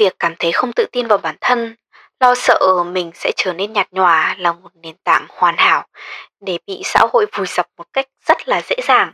Việc 0.00 0.18
cảm 0.18 0.34
thấy 0.38 0.52
không 0.52 0.72
tự 0.72 0.86
tin 0.92 1.06
vào 1.06 1.18
bản 1.18 1.36
thân, 1.40 1.74
lo 2.20 2.34
sợ 2.34 2.84
mình 2.92 3.10
sẽ 3.14 3.32
trở 3.36 3.52
nên 3.52 3.72
nhạt 3.72 3.92
nhòa 3.92 4.36
là 4.38 4.52
một 4.52 4.68
nền 4.82 4.96
tảng 5.04 5.26
hoàn 5.28 5.54
hảo 5.58 5.86
để 6.40 6.58
bị 6.66 6.80
xã 6.84 7.00
hội 7.12 7.26
vùi 7.36 7.46
dập 7.46 7.66
một 7.76 7.84
cách 7.92 8.06
rất 8.28 8.48
là 8.48 8.62
dễ 8.68 8.76
dàng. 8.88 9.12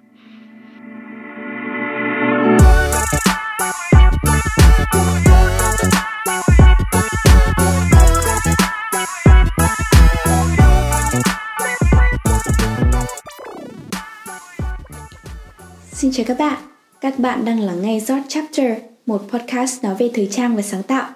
Xin 15.93 16.11
chào 16.13 16.25
các 16.29 16.37
bạn, 16.39 16.57
các 17.01 17.19
bạn 17.19 17.45
đang 17.45 17.61
lắng 17.61 17.83
nghe 17.83 17.99
Zod 17.99 18.23
Chapter, 18.29 18.73
một 19.07 19.23
podcast 19.29 19.85
nói 19.85 19.95
về 19.99 20.11
thời 20.15 20.29
trang 20.31 20.57
và 20.57 20.63
sáng 20.63 20.83
tạo. 20.83 21.11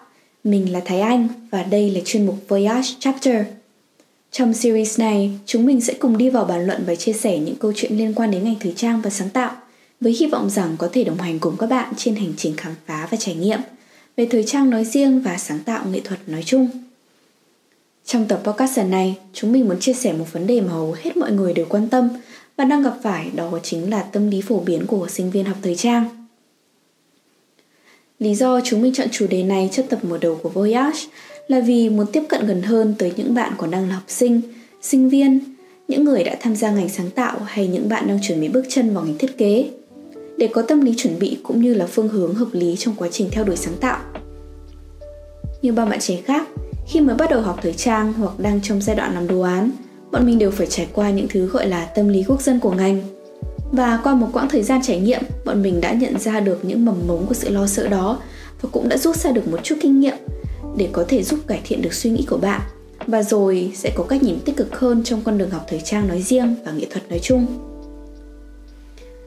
Mình 0.45 0.73
là 0.73 0.81
Thái 0.85 1.01
Anh 1.01 1.29
và 1.51 1.63
đây 1.63 1.91
là 1.91 2.01
chuyên 2.05 2.27
mục 2.27 2.37
Voyage 2.49 2.89
Chapter. 2.99 3.37
Trong 4.31 4.55
series 4.55 4.99
này, 4.99 5.31
chúng 5.47 5.67
mình 5.67 5.81
sẽ 5.81 5.95
cùng 5.95 6.19
đi 6.19 6.31
vào 6.31 6.45
bàn 6.45 6.67
luận 6.67 6.85
và 6.87 6.95
chia 6.95 7.13
sẻ 7.13 7.39
những 7.39 7.57
câu 7.57 7.73
chuyện 7.77 7.99
liên 7.99 8.15
quan 8.15 8.31
đến 8.31 8.45
ngành 8.45 8.57
thời 8.61 8.73
trang 8.77 9.01
và 9.01 9.11
sáng 9.11 9.29
tạo, 9.29 9.53
với 10.01 10.17
hy 10.21 10.27
vọng 10.27 10.51
rằng 10.51 10.77
có 10.79 10.89
thể 10.93 11.05
đồng 11.05 11.19
hành 11.19 11.39
cùng 11.39 11.57
các 11.57 11.67
bạn 11.67 11.93
trên 11.97 12.17
hành 12.17 12.33
trình 12.37 12.55
khám 12.57 12.75
phá 12.87 13.09
và 13.11 13.17
trải 13.17 13.35
nghiệm 13.35 13.61
về 14.17 14.27
thời 14.31 14.45
trang 14.45 14.71
nói 14.71 14.85
riêng 14.85 15.21
và 15.21 15.37
sáng 15.39 15.59
tạo 15.59 15.85
nghệ 15.87 16.01
thuật 16.05 16.21
nói 16.27 16.43
chung. 16.47 16.69
Trong 18.05 18.29
tập 18.29 18.41
podcast 18.45 18.79
lần 18.79 18.91
này, 18.91 19.17
chúng 19.33 19.53
mình 19.53 19.69
muốn 19.69 19.81
chia 19.81 19.93
sẻ 19.93 20.13
một 20.13 20.27
vấn 20.33 20.47
đề 20.47 20.61
mà 20.61 20.73
hầu 20.73 20.93
hết 20.93 21.17
mọi 21.17 21.33
người 21.33 21.55
đều 21.55 21.67
quan 21.69 21.89
tâm– 21.89 22.09
và 22.61 22.65
đang 22.65 22.83
gặp 22.83 22.95
phải 23.03 23.31
đó 23.35 23.59
chính 23.63 23.91
là 23.91 24.03
tâm 24.03 24.31
lý 24.31 24.41
phổ 24.41 24.61
biến 24.61 24.87
của 24.87 25.09
sinh 25.09 25.31
viên 25.31 25.45
học 25.45 25.57
thời 25.63 25.77
trang. 25.77 26.20
Lý 28.21 28.35
do 28.35 28.61
chúng 28.65 28.83
mình 28.83 28.93
chọn 28.95 29.09
chủ 29.11 29.27
đề 29.27 29.43
này 29.43 29.69
cho 29.73 29.83
tập 29.89 29.99
mở 30.03 30.19
đầu 30.19 30.41
của 30.43 30.49
Voyage 30.49 30.99
là 31.49 31.61
vì 31.61 31.89
muốn 31.89 32.07
tiếp 32.13 32.23
cận 32.29 32.47
gần 32.47 32.63
hơn 32.63 32.95
tới 32.99 33.13
những 33.17 33.35
bạn 33.35 33.53
còn 33.57 33.71
đang 33.71 33.89
là 33.89 33.95
học 33.95 34.05
sinh, 34.09 34.41
sinh 34.83 35.09
viên, 35.09 35.41
những 35.89 36.05
người 36.05 36.25
đã 36.25 36.37
tham 36.41 36.57
gia 36.57 36.71
ngành 36.71 36.89
sáng 36.89 37.11
tạo 37.11 37.39
hay 37.47 37.67
những 37.67 37.89
bạn 37.89 38.09
đang 38.09 38.19
chuẩn 38.23 38.41
bị 38.41 38.49
bước 38.49 38.65
chân 38.69 38.95
vào 38.95 39.05
ngành 39.05 39.19
thiết 39.19 39.39
kế 39.39 39.71
để 40.37 40.49
có 40.53 40.63
tâm 40.63 40.81
lý 40.81 40.95
chuẩn 40.97 41.19
bị 41.19 41.39
cũng 41.43 41.63
như 41.63 41.75
là 41.75 41.87
phương 41.87 42.09
hướng 42.09 42.35
hợp 42.35 42.49
lý 42.53 42.77
trong 42.77 42.95
quá 42.99 43.09
trình 43.13 43.29
theo 43.31 43.45
đuổi 43.45 43.57
sáng 43.57 43.75
tạo. 43.81 43.99
Như 45.63 45.73
bao 45.73 45.87
bạn 45.87 46.01
trẻ 46.01 46.17
khác, 46.25 46.49
khi 46.89 47.01
mới 47.01 47.17
bắt 47.17 47.31
đầu 47.31 47.41
học 47.41 47.59
thời 47.63 47.73
trang 47.73 48.13
hoặc 48.13 48.41
đang 48.41 48.61
trong 48.63 48.83
giai 48.83 48.97
đoạn 48.97 49.15
làm 49.15 49.29
đồ 49.29 49.41
án, 49.41 49.71
bọn 50.13 50.27
mình 50.27 50.39
đều 50.39 50.51
phải 50.51 50.67
trải 50.67 50.89
qua 50.93 51.11
những 51.11 51.27
thứ 51.29 51.47
gọi 51.47 51.67
là 51.67 51.85
tâm 51.85 52.09
lý 52.09 52.25
quốc 52.29 52.43
dân 52.43 52.61
của 52.61 52.73
ngành. 52.73 53.01
Và 53.73 54.01
qua 54.05 54.15
một 54.15 54.29
quãng 54.33 54.49
thời 54.49 54.63
gian 54.63 54.81
trải 54.83 55.01
nghiệm, 55.01 55.23
bọn 55.45 55.63
mình 55.63 55.81
đã 55.81 55.93
nhận 55.93 56.19
ra 56.19 56.41
được 56.41 56.65
những 56.65 56.85
mầm 56.85 57.07
mống 57.07 57.27
của 57.27 57.35
sự 57.35 57.49
lo 57.49 57.67
sợ 57.67 57.89
đó 57.89 58.19
và 58.63 58.69
cũng 58.73 58.89
đã 58.89 58.97
rút 58.97 59.17
ra 59.17 59.33
được 59.33 59.49
một 59.49 59.61
chút 59.63 59.77
kinh 59.81 60.01
nghiệm 60.01 60.17
để 60.77 60.89
có 60.93 61.05
thể 61.09 61.23
giúp 61.23 61.39
cải 61.47 61.61
thiện 61.65 61.83
được 61.83 61.95
suy 61.95 62.11
nghĩ 62.11 62.25
của 62.29 62.37
bạn 62.37 62.61
và 63.07 63.23
rồi 63.23 63.73
sẽ 63.75 63.93
có 63.97 64.05
cách 64.05 64.23
nhìn 64.23 64.39
tích 64.45 64.57
cực 64.57 64.79
hơn 64.79 65.03
trong 65.05 65.23
con 65.25 65.39
đường 65.39 65.51
học 65.51 65.67
thời 65.69 65.81
trang 65.81 66.09
nói 66.09 66.23
riêng 66.23 66.55
và 66.65 66.73
nghệ 66.73 66.87
thuật 66.91 67.11
nói 67.11 67.19
chung. 67.23 67.47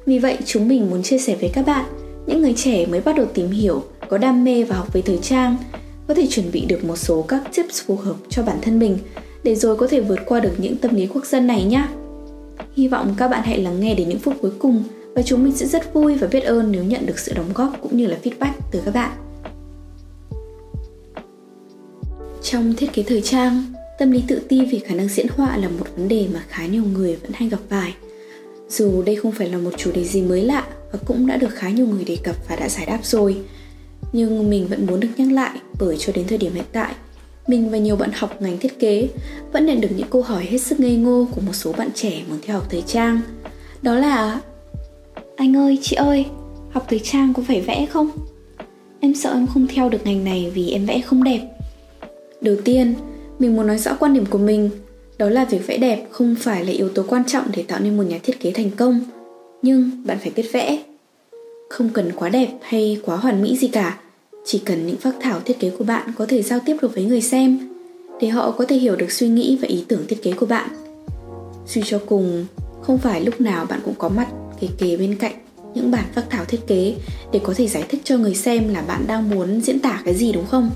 Vì 0.05 0.19
vậy, 0.19 0.37
chúng 0.45 0.67
mình 0.67 0.89
muốn 0.89 1.03
chia 1.03 1.17
sẻ 1.17 1.35
với 1.39 1.49
các 1.53 1.65
bạn, 1.65 1.85
những 2.27 2.41
người 2.41 2.53
trẻ 2.57 2.85
mới 2.85 3.01
bắt 3.01 3.15
đầu 3.15 3.25
tìm 3.33 3.51
hiểu, 3.51 3.83
có 4.09 4.17
đam 4.17 4.43
mê 4.43 4.63
và 4.63 4.75
học 4.75 4.93
về 4.93 5.01
thời 5.01 5.17
trang, 5.17 5.57
có 6.07 6.13
thể 6.13 6.27
chuẩn 6.29 6.51
bị 6.51 6.65
được 6.65 6.83
một 6.83 6.95
số 6.95 7.21
các 7.21 7.43
tips 7.55 7.81
phù 7.85 7.95
hợp 7.95 8.15
cho 8.29 8.43
bản 8.43 8.57
thân 8.61 8.79
mình 8.79 8.97
để 9.43 9.55
rồi 9.55 9.75
có 9.75 9.87
thể 9.87 10.01
vượt 10.01 10.19
qua 10.25 10.39
được 10.39 10.53
những 10.57 10.77
tâm 10.77 10.95
lý 10.95 11.07
quốc 11.07 11.25
dân 11.25 11.47
này 11.47 11.63
nhé. 11.63 11.87
Hy 12.75 12.87
vọng 12.87 13.13
các 13.17 13.27
bạn 13.27 13.41
hãy 13.45 13.61
lắng 13.61 13.79
nghe 13.79 13.95
đến 13.95 14.09
những 14.09 14.19
phút 14.19 14.35
cuối 14.41 14.51
cùng 14.59 14.83
và 15.15 15.21
chúng 15.21 15.43
mình 15.43 15.55
sẽ 15.55 15.65
rất 15.65 15.93
vui 15.93 16.15
và 16.15 16.27
biết 16.27 16.43
ơn 16.43 16.71
nếu 16.71 16.83
nhận 16.83 17.05
được 17.05 17.19
sự 17.19 17.33
đóng 17.35 17.53
góp 17.53 17.77
cũng 17.81 17.97
như 17.97 18.07
là 18.07 18.17
feedback 18.23 18.53
từ 18.71 18.81
các 18.85 18.93
bạn. 18.93 19.11
Trong 22.43 22.73
thiết 22.77 22.93
kế 22.93 23.03
thời 23.03 23.21
trang, 23.21 23.63
tâm 23.99 24.11
lý 24.11 24.23
tự 24.27 24.39
ti 24.39 24.65
vì 24.65 24.79
khả 24.79 24.95
năng 24.95 25.07
diễn 25.07 25.27
họa 25.29 25.57
là 25.57 25.69
một 25.69 25.85
vấn 25.95 26.07
đề 26.07 26.27
mà 26.33 26.43
khá 26.47 26.65
nhiều 26.65 26.83
người 26.83 27.15
vẫn 27.15 27.31
hay 27.33 27.49
gặp 27.49 27.59
phải. 27.69 27.93
Dù 28.69 29.01
đây 29.01 29.15
không 29.15 29.31
phải 29.31 29.49
là 29.49 29.57
một 29.57 29.71
chủ 29.77 29.91
đề 29.91 30.03
gì 30.03 30.21
mới 30.21 30.41
lạ 30.41 30.67
và 30.91 30.99
cũng 31.05 31.27
đã 31.27 31.37
được 31.37 31.49
khá 31.53 31.69
nhiều 31.69 31.87
người 31.87 32.03
đề 32.03 32.17
cập 32.23 32.35
và 32.49 32.55
đã 32.55 32.69
giải 32.69 32.85
đáp 32.85 32.99
rồi, 33.03 33.37
nhưng 34.13 34.49
mình 34.49 34.67
vẫn 34.67 34.85
muốn 34.85 34.99
được 34.99 35.07
nhắc 35.17 35.31
lại 35.31 35.59
bởi 35.79 35.97
cho 35.99 36.13
đến 36.13 36.27
thời 36.27 36.37
điểm 36.37 36.53
hiện 36.53 36.65
tại, 36.71 36.93
mình 37.47 37.69
và 37.69 37.77
nhiều 37.77 37.95
bạn 37.95 38.09
học 38.13 38.41
ngành 38.41 38.57
thiết 38.57 38.79
kế 38.79 39.07
vẫn 39.51 39.65
nhận 39.65 39.81
được 39.81 39.89
những 39.97 40.07
câu 40.09 40.21
hỏi 40.21 40.45
hết 40.45 40.57
sức 40.57 40.79
ngây 40.79 40.95
ngô 40.95 41.27
của 41.35 41.41
một 41.41 41.53
số 41.53 41.73
bạn 41.73 41.89
trẻ 41.95 42.21
muốn 42.29 42.39
theo 42.41 42.55
học 42.55 42.67
thời 42.69 42.83
trang. 42.87 43.21
Đó 43.81 43.95
là 43.95 44.41
Anh 45.35 45.55
ơi, 45.55 45.79
chị 45.81 45.95
ơi, 45.95 46.25
học 46.71 46.85
thời 46.89 46.99
trang 46.99 47.33
có 47.33 47.43
phải 47.47 47.61
vẽ 47.61 47.85
không? 47.85 48.09
Em 48.99 49.15
sợ 49.15 49.33
em 49.33 49.47
không 49.47 49.67
theo 49.67 49.89
được 49.89 50.05
ngành 50.05 50.23
này 50.23 50.51
vì 50.53 50.71
em 50.71 50.85
vẽ 50.85 51.01
không 51.01 51.23
đẹp. 51.23 51.41
Đầu 52.41 52.55
tiên, 52.65 52.93
mình 53.39 53.55
muốn 53.55 53.67
nói 53.67 53.77
rõ 53.77 53.95
quan 53.99 54.13
điểm 54.13 54.25
của 54.25 54.37
mình 54.37 54.69
đó 55.17 55.29
là 55.29 55.45
việc 55.45 55.67
vẽ 55.67 55.77
đẹp 55.77 56.05
không 56.11 56.35
phải 56.39 56.65
là 56.65 56.71
yếu 56.71 56.89
tố 56.89 57.03
quan 57.07 57.23
trọng 57.25 57.45
để 57.55 57.63
tạo 57.63 57.79
nên 57.79 57.97
một 57.97 58.03
nhà 58.03 58.19
thiết 58.23 58.39
kế 58.39 58.51
thành 58.51 58.71
công 58.71 58.99
nhưng 59.61 59.91
bạn 60.05 60.17
phải 60.21 60.31
biết 60.35 60.49
vẽ 60.51 60.83
không 61.69 61.89
cần 61.89 62.11
quá 62.15 62.29
đẹp 62.29 62.47
hay 62.61 63.01
quá 63.05 63.15
hoàn 63.17 63.41
mỹ 63.41 63.57
gì 63.57 63.67
cả 63.67 63.99
chỉ 64.45 64.59
cần 64.65 64.87
những 64.87 64.97
phác 64.97 65.15
thảo 65.21 65.39
thiết 65.45 65.59
kế 65.59 65.69
của 65.69 65.83
bạn 65.83 66.11
có 66.17 66.25
thể 66.25 66.41
giao 66.41 66.59
tiếp 66.65 66.77
được 66.81 66.95
với 66.95 67.03
người 67.03 67.21
xem, 67.21 67.69
để 68.21 68.27
họ 68.27 68.51
có 68.51 68.65
thể 68.65 68.75
hiểu 68.75 68.95
được 68.95 69.11
suy 69.11 69.27
nghĩ 69.27 69.57
và 69.61 69.67
ý 69.67 69.83
tưởng 69.87 70.05
thiết 70.07 70.23
kế 70.23 70.31
của 70.31 70.45
bạn. 70.45 70.69
Suy 71.65 71.81
cho 71.85 71.99
cùng, 72.05 72.45
không 72.81 72.97
phải 72.97 73.21
lúc 73.21 73.41
nào 73.41 73.65
bạn 73.65 73.79
cũng 73.85 73.95
có 73.97 74.09
mặt 74.09 74.27
kề 74.59 74.67
kề 74.77 74.97
bên 74.97 75.15
cạnh 75.15 75.33
những 75.75 75.91
bản 75.91 76.05
phác 76.15 76.29
thảo 76.29 76.45
thiết 76.45 76.67
kế 76.67 76.95
để 77.31 77.39
có 77.43 77.53
thể 77.57 77.67
giải 77.67 77.83
thích 77.89 78.01
cho 78.03 78.17
người 78.17 78.35
xem 78.35 78.73
là 78.73 78.81
bạn 78.81 79.03
đang 79.07 79.29
muốn 79.29 79.61
diễn 79.61 79.79
tả 79.79 80.01
cái 80.05 80.13
gì, 80.13 80.31
đúng 80.31 80.45
không? 80.45 80.69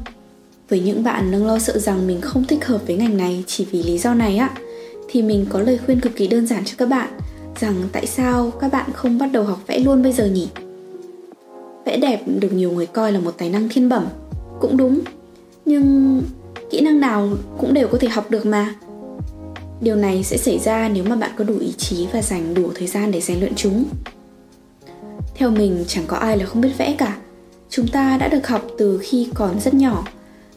Với 0.70 0.80
những 0.80 1.04
bạn 1.04 1.32
đang 1.32 1.48
lo 1.48 1.60
sợ 1.60 1.78
rằng 1.78 2.08
mình 2.08 2.22
không 2.22 2.46
thích 2.46 2.66
hợp 2.66 2.82
với 2.88 2.96
ngành 2.96 3.18
này 3.18 3.44
chỉ 3.48 3.66
vì 3.72 3.84
lý 3.84 3.98
do 3.98 4.14
này 4.14 4.38
á, 4.38 4.50
thì 5.10 5.22
mình 5.22 5.46
có 5.50 5.60
lời 5.60 5.80
khuyên 5.86 6.00
cực 6.00 6.16
kỳ 6.16 6.28
đơn 6.28 6.48
giản 6.48 6.66
cho 6.66 6.74
các 6.78 6.90
bạn 6.90 7.10
rằng 7.60 7.76
tại 7.92 8.06
sao 8.06 8.52
các 8.52 8.72
bạn 8.72 8.90
không 8.94 9.18
bắt 9.18 9.30
đầu 9.32 9.44
học 9.44 9.60
vẽ 9.68 9.80
luôn 9.80 10.04
bây 10.04 10.12
giờ 10.12 10.26
nhỉ? 10.26 10.48
Vẽ 11.88 11.98
đẹp 11.98 12.22
được 12.26 12.54
nhiều 12.54 12.72
người 12.72 12.86
coi 12.86 13.12
là 13.12 13.20
một 13.20 13.34
tài 13.38 13.50
năng 13.50 13.70
thiên 13.70 13.90
bẩm. 13.90 14.06
Cũng 14.62 14.78
đúng, 14.78 15.00
nhưng 15.66 16.22
kỹ 16.70 16.82
năng 16.82 17.00
nào 17.00 17.30
cũng 17.58 17.74
đều 17.74 17.88
có 17.88 17.98
thể 18.02 18.08
học 18.08 18.32
được 18.32 18.46
mà. 18.46 18.76
Điều 19.82 19.96
này 19.96 20.24
sẽ 20.24 20.38
xảy 20.38 20.60
ra 20.60 20.90
nếu 20.90 21.04
mà 21.04 21.16
bạn 21.16 21.32
có 21.38 21.44
đủ 21.44 21.58
ý 21.60 21.74
chí 21.78 22.08
và 22.14 22.22
dành 22.22 22.54
đủ 22.54 22.72
thời 22.76 22.88
gian 22.88 23.12
để 23.12 23.22
rèn 23.22 23.40
luyện 23.40 23.56
chúng. 23.56 23.86
Theo 25.36 25.50
mình, 25.50 25.84
chẳng 25.88 26.04
có 26.08 26.18
ai 26.18 26.38
là 26.38 26.46
không 26.46 26.62
biết 26.62 26.72
vẽ 26.78 26.96
cả. 26.98 27.18
Chúng 27.70 27.88
ta 27.88 28.18
đã 28.18 28.28
được 28.28 28.48
học 28.48 28.68
từ 28.78 29.00
khi 29.04 29.28
còn 29.34 29.60
rất 29.60 29.74
nhỏ. 29.74 30.08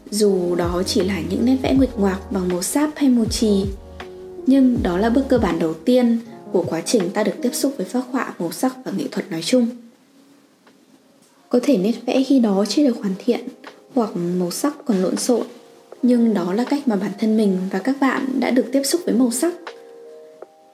Dù 0.09 0.55
đó 0.55 0.83
chỉ 0.85 1.03
là 1.03 1.21
những 1.29 1.45
nét 1.45 1.57
vẽ 1.61 1.73
nguệch 1.73 1.99
ngoạc 1.99 2.31
bằng 2.31 2.49
màu 2.49 2.61
sáp 2.61 2.89
hay 2.95 3.09
màu 3.09 3.25
chì, 3.25 3.65
nhưng 4.47 4.77
đó 4.83 4.97
là 4.97 5.09
bước 5.09 5.23
cơ 5.29 5.37
bản 5.37 5.59
đầu 5.59 5.73
tiên 5.73 6.19
của 6.51 6.63
quá 6.67 6.81
trình 6.85 7.09
ta 7.09 7.23
được 7.23 7.35
tiếp 7.41 7.51
xúc 7.53 7.73
với 7.77 7.85
phác 7.85 8.05
họa, 8.11 8.33
màu 8.39 8.51
sắc 8.51 8.75
và 8.85 8.91
nghệ 8.91 9.05
thuật 9.11 9.31
nói 9.31 9.41
chung 9.41 9.67
có 11.51 11.59
thể 11.63 11.77
nét 11.77 11.93
vẽ 12.05 12.23
khi 12.23 12.39
đó 12.39 12.65
chưa 12.69 12.83
được 12.83 12.97
hoàn 12.99 13.13
thiện 13.25 13.39
hoặc 13.95 14.09
màu 14.15 14.51
sắc 14.51 14.73
còn 14.85 15.01
lộn 15.01 15.17
xộn, 15.17 15.41
nhưng 16.01 16.33
đó 16.33 16.53
là 16.53 16.63
cách 16.63 16.87
mà 16.87 16.95
bản 16.95 17.11
thân 17.19 17.37
mình 17.37 17.57
và 17.71 17.79
các 17.79 17.95
bạn 18.01 18.27
đã 18.39 18.51
được 18.51 18.65
tiếp 18.71 18.81
xúc 18.83 19.01
với 19.05 19.13
màu 19.13 19.31
sắc. 19.31 19.53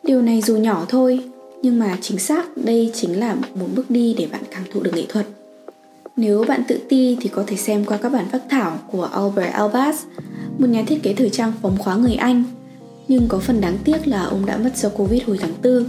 Điều 0.04 0.22
này 0.22 0.42
dù 0.42 0.58
nhỏ 0.58 0.86
thôi, 0.90 1.24
nhưng 1.62 1.80
mà 1.80 1.98
chính 2.02 2.20
xác 2.20 2.58
đây 2.58 2.92
chính 2.94 3.20
là 3.20 3.36
một 3.36 3.68
bước 3.76 3.90
đi 3.90 4.16
để 4.18 4.28
bạn 4.32 4.42
cảm 4.52 4.64
thụ 4.74 4.80
được 4.80 4.92
nghệ 4.94 5.06
thuật. 5.10 5.28
Nếu 6.18 6.44
bạn 6.48 6.64
tự 6.68 6.80
ti 6.90 7.18
thì 7.22 7.30
có 7.30 7.44
thể 7.48 7.56
xem 7.56 7.86
qua 7.86 7.98
các 7.98 8.10
bản 8.10 8.26
phác 8.32 8.42
thảo 8.50 8.80
của 8.92 9.04
Albert 9.04 9.54
Elbaz, 9.54 9.94
một 10.58 10.70
nhà 10.70 10.84
thiết 10.88 11.04
kế 11.04 11.14
thời 11.14 11.30
trang 11.30 11.52
phóng 11.62 11.78
khoáng 11.78 12.02
người 12.02 12.16
Anh. 12.16 12.44
Nhưng 13.08 13.28
có 13.28 13.40
phần 13.40 13.62
đáng 13.62 13.78
tiếc 13.84 14.08
là 14.08 14.24
ông 14.24 14.46
đã 14.46 14.58
mất 14.58 14.78
do 14.78 14.90
Covid 14.90 15.24
hồi 15.24 15.38
tháng 15.42 15.54
4. 15.64 15.86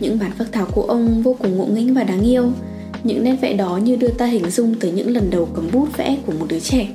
Những 0.00 0.18
bản 0.18 0.30
phác 0.38 0.52
thảo 0.52 0.66
của 0.74 0.82
ông 0.82 1.22
vô 1.22 1.36
cùng 1.38 1.56
ngộ 1.56 1.66
nghĩnh 1.66 1.94
và 1.94 2.04
đáng 2.04 2.22
yêu, 2.22 2.52
những 3.04 3.24
nét 3.24 3.36
vẽ 3.40 3.52
đó 3.52 3.76
như 3.76 3.96
đưa 3.96 4.08
ta 4.08 4.26
hình 4.26 4.50
dung 4.50 4.74
tới 4.74 4.90
những 4.90 5.10
lần 5.10 5.30
đầu 5.30 5.48
cầm 5.54 5.68
bút 5.72 5.96
vẽ 5.96 6.18
của 6.26 6.32
một 6.32 6.46
đứa 6.48 6.60
trẻ. 6.60 6.88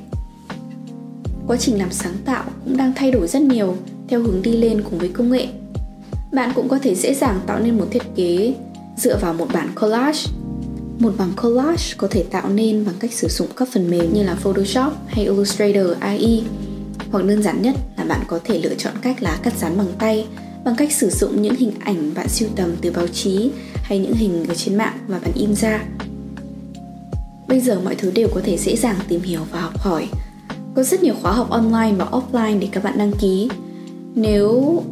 Quá 1.46 1.56
trình 1.56 1.78
làm 1.78 1.90
sáng 1.90 2.14
tạo 2.24 2.44
cũng 2.64 2.76
đang 2.76 2.92
thay 2.96 3.10
đổi 3.10 3.28
rất 3.28 3.42
nhiều, 3.42 3.76
theo 4.08 4.20
hướng 4.20 4.42
đi 4.42 4.52
lên 4.56 4.82
cùng 4.90 4.98
với 4.98 5.08
công 5.08 5.30
nghệ. 5.30 5.46
Bạn 6.32 6.52
cũng 6.54 6.68
có 6.68 6.78
thể 6.78 6.94
dễ 6.94 7.14
dàng 7.14 7.40
tạo 7.46 7.60
nên 7.60 7.78
một 7.78 7.86
thiết 7.90 8.02
kế 8.16 8.54
dựa 8.96 9.18
vào 9.18 9.34
một 9.34 9.46
bản 9.52 9.68
collage. 9.80 10.18
Một 10.98 11.12
bản 11.18 11.32
collage 11.42 11.84
có 11.96 12.08
thể 12.10 12.22
tạo 12.22 12.48
nên 12.48 12.84
bằng 12.86 12.94
cách 12.98 13.12
sử 13.12 13.28
dụng 13.28 13.48
các 13.56 13.68
phần 13.72 13.90
mềm 13.90 14.14
như 14.14 14.22
là 14.22 14.34
Photoshop 14.34 14.92
hay 15.06 15.24
Illustrator 15.24 15.86
AI 16.00 16.44
hoặc 17.10 17.24
đơn 17.24 17.42
giản 17.42 17.62
nhất 17.62 17.76
là 17.98 18.04
bạn 18.04 18.20
có 18.26 18.40
thể 18.44 18.58
lựa 18.58 18.74
chọn 18.74 18.92
cách 19.02 19.22
là 19.22 19.38
cắt 19.42 19.52
dán 19.58 19.76
bằng 19.78 19.92
tay 19.98 20.26
bằng 20.64 20.76
cách 20.76 20.92
sử 20.92 21.10
dụng 21.10 21.42
những 21.42 21.56
hình 21.56 21.72
ảnh 21.80 22.14
bạn 22.14 22.28
sưu 22.28 22.48
tầm 22.56 22.76
từ 22.80 22.90
báo 22.90 23.06
chí 23.06 23.50
hay 23.74 23.98
những 23.98 24.14
hình 24.14 24.44
ở 24.48 24.54
trên 24.54 24.74
mạng 24.74 24.98
và 25.06 25.18
bạn 25.18 25.32
in 25.34 25.54
ra 25.54 25.84
bây 27.48 27.60
giờ 27.60 27.80
mọi 27.84 27.94
thứ 27.94 28.10
đều 28.10 28.28
có 28.34 28.40
thể 28.44 28.56
dễ 28.56 28.76
dàng 28.76 28.96
tìm 29.08 29.20
hiểu 29.20 29.40
và 29.50 29.60
học 29.60 29.78
hỏi 29.78 30.08
có 30.74 30.82
rất 30.82 31.02
nhiều 31.02 31.14
khóa 31.22 31.32
học 31.32 31.50
online 31.50 31.92
và 31.96 32.04
offline 32.04 32.58
để 32.58 32.68
các 32.72 32.84
bạn 32.84 32.98
đăng 32.98 33.12
ký 33.12 33.48
nếu 34.14 34.82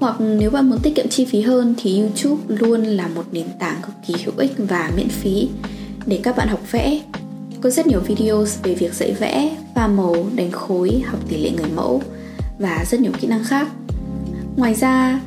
hoặc 0.00 0.20
nếu 0.20 0.50
bạn 0.50 0.70
muốn 0.70 0.78
tiết 0.78 0.94
kiệm 0.94 1.08
chi 1.08 1.24
phí 1.24 1.40
hơn 1.40 1.74
thì 1.78 2.00
YouTube 2.00 2.42
luôn 2.48 2.82
là 2.82 3.08
một 3.08 3.24
nền 3.32 3.46
tảng 3.58 3.76
cực 3.82 3.94
kỳ 4.06 4.14
hữu 4.24 4.34
ích 4.36 4.52
và 4.58 4.90
miễn 4.96 5.08
phí 5.08 5.48
để 6.06 6.20
các 6.22 6.36
bạn 6.36 6.48
học 6.48 6.60
vẽ. 6.70 7.00
Có 7.60 7.70
rất 7.70 7.86
nhiều 7.86 8.00
video 8.00 8.44
về 8.62 8.74
việc 8.74 8.94
dạy 8.94 9.12
vẽ, 9.12 9.56
pha 9.74 9.86
màu, 9.86 10.26
đánh 10.34 10.50
khối, 10.50 11.02
học 11.06 11.20
tỷ 11.28 11.36
lệ 11.36 11.50
người 11.50 11.70
mẫu 11.74 12.02
và 12.58 12.84
rất 12.90 13.00
nhiều 13.00 13.12
kỹ 13.20 13.26
năng 13.26 13.44
khác. 13.44 13.68
Ngoài 14.58 14.74
ra 14.74 15.20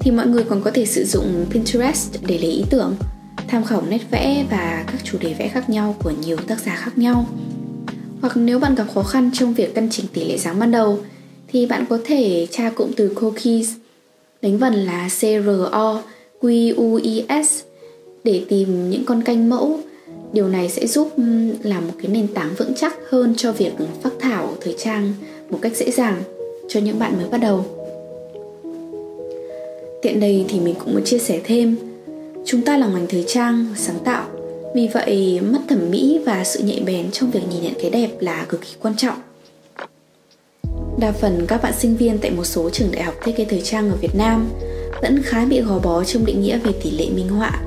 thì 0.00 0.10
mọi 0.10 0.26
người 0.26 0.44
còn 0.44 0.62
có 0.62 0.70
thể 0.70 0.86
sử 0.86 1.04
dụng 1.04 1.46
Pinterest 1.50 2.18
để 2.26 2.38
lấy 2.38 2.50
ý 2.50 2.64
tưởng, 2.70 2.96
tham 3.48 3.64
khảo 3.64 3.82
nét 3.88 4.00
vẽ 4.10 4.46
và 4.50 4.84
các 4.86 5.04
chủ 5.04 5.18
đề 5.20 5.34
vẽ 5.34 5.48
khác 5.48 5.70
nhau 5.70 5.96
của 6.02 6.12
nhiều 6.26 6.36
tác 6.36 6.60
giả 6.60 6.76
khác 6.76 6.98
nhau. 6.98 7.26
Hoặc 8.20 8.36
nếu 8.36 8.58
bạn 8.58 8.74
gặp 8.74 8.84
khó 8.94 9.02
khăn 9.02 9.30
trong 9.34 9.54
việc 9.54 9.74
căn 9.74 9.88
chỉnh 9.90 10.06
tỷ 10.12 10.24
lệ 10.24 10.38
dáng 10.38 10.58
ban 10.58 10.70
đầu 10.70 10.98
thì 11.48 11.66
bạn 11.66 11.84
có 11.88 11.98
thể 12.04 12.46
tra 12.50 12.70
cụm 12.70 12.90
từ 12.96 13.12
cookies 13.14 13.70
đánh 14.42 14.58
vần 14.58 14.74
là 14.74 15.08
C 15.08 15.20
R 15.20 15.48
O 15.70 16.02
Q 16.40 16.74
U 16.76 16.94
I 16.94 17.24
S 17.44 17.60
để 18.24 18.42
tìm 18.48 18.90
những 18.90 19.04
con 19.04 19.22
canh 19.22 19.48
mẫu. 19.48 19.80
Điều 20.32 20.48
này 20.48 20.68
sẽ 20.68 20.86
giúp 20.86 21.12
làm 21.62 21.86
một 21.86 21.94
cái 22.02 22.10
nền 22.10 22.28
tảng 22.28 22.54
vững 22.58 22.74
chắc 22.76 22.94
hơn 23.10 23.34
cho 23.36 23.52
việc 23.52 23.72
phác 24.02 24.12
thảo 24.20 24.56
thời 24.60 24.74
trang 24.78 25.12
một 25.50 25.58
cách 25.62 25.76
dễ 25.76 25.90
dàng 25.90 26.22
cho 26.68 26.80
những 26.80 26.98
bạn 26.98 27.16
mới 27.16 27.28
bắt 27.28 27.38
đầu. 27.38 27.81
Tiện 30.02 30.20
đây 30.20 30.44
thì 30.48 30.60
mình 30.60 30.74
cũng 30.78 30.94
muốn 30.94 31.04
chia 31.04 31.18
sẻ 31.18 31.40
thêm. 31.44 31.76
Chúng 32.44 32.62
ta 32.62 32.78
là 32.78 32.86
ngành 32.86 33.06
thời 33.06 33.24
trang, 33.26 33.66
sáng 33.76 33.98
tạo. 34.04 34.24
Vì 34.74 34.88
vậy 34.88 35.40
mắt 35.40 35.58
thẩm 35.68 35.90
mỹ 35.90 36.20
và 36.26 36.44
sự 36.44 36.60
nhạy 36.64 36.82
bén 36.86 37.10
trong 37.10 37.30
việc 37.30 37.40
nhìn 37.50 37.62
nhận 37.62 37.72
cái 37.80 37.90
đẹp 37.90 38.08
là 38.20 38.46
cực 38.48 38.60
kỳ 38.60 38.68
quan 38.82 38.94
trọng. 38.96 39.16
Đa 40.98 41.12
phần 41.12 41.44
các 41.48 41.62
bạn 41.62 41.72
sinh 41.78 41.96
viên 41.96 42.18
tại 42.18 42.30
một 42.30 42.44
số 42.44 42.70
trường 42.70 42.92
đại 42.92 43.02
học 43.02 43.14
thiết 43.24 43.32
kế 43.36 43.44
thời 43.44 43.60
trang 43.60 43.90
ở 43.90 43.96
Việt 43.96 44.14
Nam 44.14 44.50
vẫn 45.02 45.22
khá 45.22 45.44
bị 45.44 45.60
gò 45.60 45.78
bó 45.78 46.04
trong 46.04 46.24
định 46.24 46.42
nghĩa 46.42 46.58
về 46.58 46.72
tỷ 46.82 46.90
lệ 46.90 47.06
minh 47.14 47.28
họa. 47.28 47.62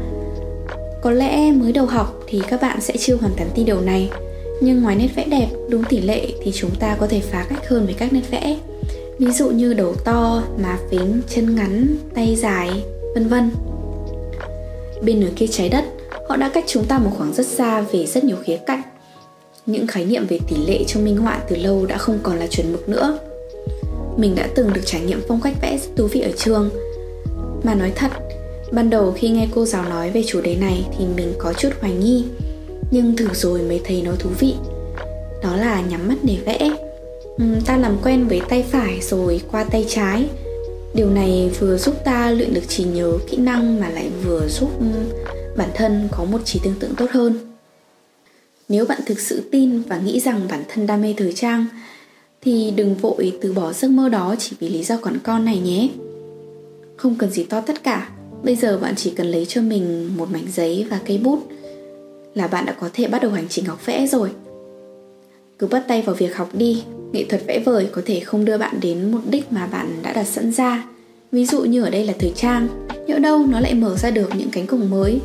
Có 1.02 1.12
lẽ 1.12 1.52
mới 1.52 1.72
đầu 1.72 1.86
học 1.86 2.24
thì 2.28 2.42
các 2.48 2.62
bạn 2.62 2.82
sẽ 2.82 2.94
chưa 2.98 3.16
hoàn 3.16 3.34
toàn 3.38 3.50
tin 3.56 3.66
điều 3.66 3.82
này, 3.82 4.10
nhưng 4.62 4.82
ngoài 4.82 4.96
nét 4.96 5.10
vẽ 5.16 5.26
đẹp 5.26 5.48
đúng 5.70 5.84
tỷ 5.84 6.02
lệ 6.02 6.28
thì 6.44 6.52
chúng 6.52 6.72
ta 6.80 6.98
có 7.00 7.08
thể 7.08 7.20
phá 7.20 7.46
cách 7.50 7.70
hơn 7.70 7.86
với 7.86 7.94
các 7.94 8.14
nét 8.14 8.22
vẽ 8.32 8.58
ví 9.20 9.32
dụ 9.32 9.50
như 9.50 9.74
đầu 9.74 9.96
to, 9.96 10.44
má 10.64 10.78
phím, 10.92 11.22
chân 11.30 11.56
ngắn, 11.56 11.98
tay 12.14 12.36
dài, 12.36 12.84
vân 13.14 13.28
vân. 13.28 13.52
Bên 15.04 15.20
nửa 15.20 15.30
kia 15.36 15.48
trái 15.48 15.70
đất, 15.70 15.86
họ 16.30 16.36
đã 16.36 16.50
cách 16.50 16.64
chúng 16.68 16.86
ta 16.86 16.98
một 16.98 17.12
khoảng 17.18 17.34
rất 17.34 17.46
xa 17.46 17.82
về 17.82 18.06
rất 18.06 18.24
nhiều 18.24 18.38
khía 18.44 18.58
cạnh. 18.58 18.82
Những 19.66 19.88
khái 19.88 20.06
niệm 20.06 20.26
về 20.28 20.40
tỷ 20.48 20.56
lệ 20.68 20.84
trong 20.88 21.04
minh 21.06 21.18
họa 21.18 21.40
từ 21.50 21.56
lâu 21.56 21.86
đã 21.86 21.98
không 21.98 22.20
còn 22.24 22.38
là 22.38 22.48
chuẩn 22.48 22.72
mực 22.72 22.90
nữa. 22.90 23.20
Mình 24.18 24.36
đã 24.36 24.48
từng 24.56 24.74
được 24.74 24.82
trải 24.86 25.02
nghiệm 25.02 25.22
phong 25.28 25.42
cách 25.42 25.56
vẽ 25.62 25.78
rất 25.78 25.90
thú 25.96 26.08
vị 26.08 26.22
ở 26.22 26.32
trường. 26.38 26.70
Mà 27.64 27.76
nói 27.76 27.92
thật, 27.96 28.12
ban 28.72 28.90
đầu 28.90 29.12
khi 29.12 29.30
nghe 29.30 29.48
cô 29.56 29.66
giáo 29.66 29.84
nói 29.84 30.12
về 30.12 30.24
chủ 30.28 30.42
đề 30.42 30.56
này 30.56 30.86
thì 30.98 31.06
mình 31.16 31.34
có 31.38 31.54
chút 31.54 31.70
hoài 31.80 31.94
nghi, 31.94 32.26
nhưng 32.92 33.16
thử 33.16 33.28
rồi 33.34 33.62
mới 33.62 33.82
thấy 33.84 34.02
nó 34.02 34.12
thú 34.20 34.30
vị. 34.40 34.54
Đó 35.44 35.56
là 35.56 35.82
nhắm 35.82 36.08
mắt 36.08 36.16
để 36.24 36.38
vẽ 36.46 36.85
Ừ, 37.38 37.46
ta 37.66 37.78
làm 37.78 37.98
quen 38.04 38.28
với 38.28 38.42
tay 38.50 38.66
phải 38.72 39.02
rồi 39.02 39.42
qua 39.52 39.64
tay 39.64 39.86
trái. 39.90 40.26
Điều 40.94 41.10
này 41.10 41.52
vừa 41.60 41.78
giúp 41.78 41.96
ta 42.06 42.32
luyện 42.32 42.54
được 42.54 42.68
trí 42.68 42.84
nhớ, 42.84 43.18
kỹ 43.30 43.38
năng 43.38 43.80
mà 43.80 43.90
lại 43.90 44.10
vừa 44.24 44.48
giúp 44.48 44.70
ừ, 44.80 44.86
bản 45.58 45.70
thân 45.74 46.08
có 46.12 46.24
một 46.26 46.42
trí 46.46 46.60
tưởng 46.64 46.76
tượng 46.80 46.96
tốt 46.96 47.10
hơn. 47.12 47.34
Nếu 48.70 48.86
bạn 48.86 49.00
thực 49.06 49.20
sự 49.20 49.44
tin 49.52 49.82
và 49.82 49.98
nghĩ 49.98 50.20
rằng 50.20 50.42
bản 50.50 50.64
thân 50.70 50.88
đam 50.88 51.02
mê 51.02 51.14
thời 51.18 51.34
trang, 51.34 51.66
thì 52.42 52.74
đừng 52.76 52.96
vội 52.96 53.38
từ 53.42 53.54
bỏ 53.54 53.74
giấc 53.74 53.92
mơ 53.92 54.10
đó 54.10 54.36
chỉ 54.40 54.56
vì 54.60 54.70
lý 54.70 54.84
do 54.84 54.98
còn 55.02 55.18
con 55.24 55.46
này 55.46 55.60
nhé. 55.60 55.90
Không 56.98 57.16
cần 57.16 57.30
gì 57.30 57.44
to 57.44 57.62
tất 57.62 57.84
cả. 57.84 58.10
Bây 58.44 58.56
giờ 58.56 58.78
bạn 58.78 58.94
chỉ 58.98 59.10
cần 59.10 59.28
lấy 59.28 59.46
cho 59.46 59.62
mình 59.62 60.10
một 60.18 60.32
mảnh 60.32 60.48
giấy 60.54 60.86
và 60.90 61.00
cây 61.06 61.18
bút 61.18 61.40
là 62.34 62.48
bạn 62.48 62.66
đã 62.66 62.76
có 62.80 62.90
thể 62.94 63.08
bắt 63.08 63.22
đầu 63.22 63.32
hành 63.32 63.48
trình 63.50 63.66
học 63.66 63.86
vẽ 63.86 64.08
rồi. 64.08 64.30
Cứ 65.60 65.68
bắt 65.68 65.84
tay 65.88 66.02
vào 66.02 66.16
việc 66.16 66.36
học 66.36 66.50
đi 66.54 66.84
nghệ 67.12 67.26
thuật 67.30 67.42
vẽ 67.48 67.60
vời 67.60 67.88
có 67.92 68.02
thể 68.06 68.20
không 68.20 68.46
đưa 68.46 68.58
bạn 68.58 68.80
đến 68.82 69.12
mục 69.12 69.22
đích 69.30 69.52
mà 69.52 69.68
bạn 69.68 70.00
đã 70.04 70.14
đặt 70.14 70.24
sẵn 70.24 70.52
ra. 70.52 70.86
Ví 71.32 71.46
dụ 71.46 71.64
như 71.64 71.84
ở 71.84 71.90
đây 71.90 72.06
là 72.06 72.14
thời 72.20 72.32
trang, 72.36 72.68
nhỡ 73.08 73.20
đâu 73.20 73.46
nó 73.50 73.60
lại 73.60 73.74
mở 73.74 73.96
ra 73.96 74.12
được 74.12 74.30
những 74.38 74.50
cánh 74.52 74.68
cổng 74.68 74.90
mới, 74.90 75.20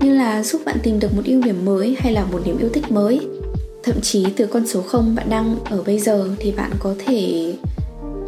như 0.00 0.14
là 0.14 0.42
giúp 0.42 0.62
bạn 0.64 0.76
tìm 0.82 1.00
được 1.00 1.14
một 1.16 1.22
ưu 1.24 1.42
điểm 1.42 1.64
mới 1.64 1.96
hay 1.98 2.12
là 2.12 2.24
một 2.24 2.40
niềm 2.46 2.58
yêu 2.58 2.68
thích 2.72 2.90
mới. 2.90 3.20
Thậm 3.82 4.00
chí 4.02 4.26
từ 4.36 4.46
con 4.46 4.66
số 4.66 4.82
không 4.82 5.14
bạn 5.14 5.30
đang 5.30 5.56
ở 5.64 5.82
bây 5.82 5.98
giờ 5.98 6.28
thì 6.38 6.52
bạn 6.52 6.70
có 6.78 6.94
thể 7.06 7.52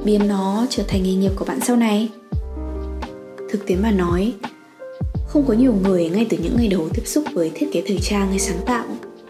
biến 0.05 0.29
nó 0.29 0.67
trở 0.71 0.83
thành 0.89 1.03
nghề 1.03 1.15
nghiệp 1.15 1.33
của 1.37 1.45
bạn 1.45 1.61
sau 1.61 1.77
này. 1.77 2.09
Thực 3.51 3.67
tế 3.67 3.77
mà 3.77 3.91
nói, 3.91 4.33
không 5.29 5.45
có 5.47 5.55
nhiều 5.55 5.75
người 5.83 6.09
ngay 6.09 6.27
từ 6.31 6.37
những 6.43 6.57
ngày 6.57 6.69
đầu 6.69 6.89
tiếp 6.95 7.03
xúc 7.05 7.25
với 7.33 7.51
thiết 7.55 7.67
kế 7.73 7.83
thời 7.87 7.99
trang 8.03 8.29
hay 8.29 8.39
sáng 8.39 8.61
tạo 8.67 8.85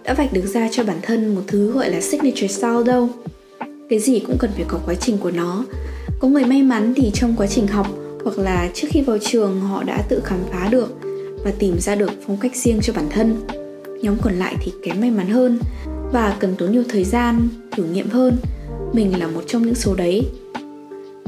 đã 0.04 0.14
vạch 0.14 0.32
được 0.32 0.46
ra 0.46 0.68
cho 0.72 0.84
bản 0.84 0.98
thân 1.02 1.34
một 1.34 1.42
thứ 1.46 1.72
gọi 1.72 1.90
là 1.90 2.00
signature 2.00 2.48
style 2.48 2.82
đâu 2.86 3.08
cái 3.88 3.98
gì 3.98 4.20
cũng 4.20 4.38
cần 4.38 4.50
phải 4.54 4.64
có 4.68 4.78
quá 4.86 4.94
trình 4.94 5.18
của 5.18 5.30
nó. 5.30 5.64
Có 6.20 6.28
người 6.28 6.44
may 6.44 6.62
mắn 6.62 6.92
thì 6.96 7.10
trong 7.14 7.34
quá 7.36 7.46
trình 7.46 7.66
học, 7.66 7.86
hoặc 8.24 8.38
là 8.38 8.70
trước 8.74 8.88
khi 8.90 9.02
vào 9.02 9.18
trường 9.18 9.60
họ 9.60 9.82
đã 9.82 10.02
tự 10.08 10.20
khám 10.24 10.38
phá 10.52 10.68
được 10.70 10.98
và 11.44 11.52
tìm 11.58 11.78
ra 11.78 11.94
được 11.94 12.10
phong 12.26 12.36
cách 12.36 12.56
riêng 12.56 12.78
cho 12.82 12.92
bản 12.92 13.06
thân. 13.10 13.36
Nhóm 14.02 14.16
còn 14.22 14.34
lại 14.34 14.56
thì 14.60 14.72
kém 14.82 15.00
may 15.00 15.10
mắn 15.10 15.28
hơn 15.28 15.58
và 16.12 16.36
cần 16.40 16.54
tốn 16.58 16.72
nhiều 16.72 16.82
thời 16.88 17.04
gian, 17.04 17.48
thử 17.72 17.84
nghiệm 17.84 18.08
hơn. 18.08 18.36
Mình 18.92 19.18
là 19.18 19.26
một 19.26 19.44
trong 19.46 19.62
những 19.62 19.74
số 19.74 19.94
đấy. 19.94 20.22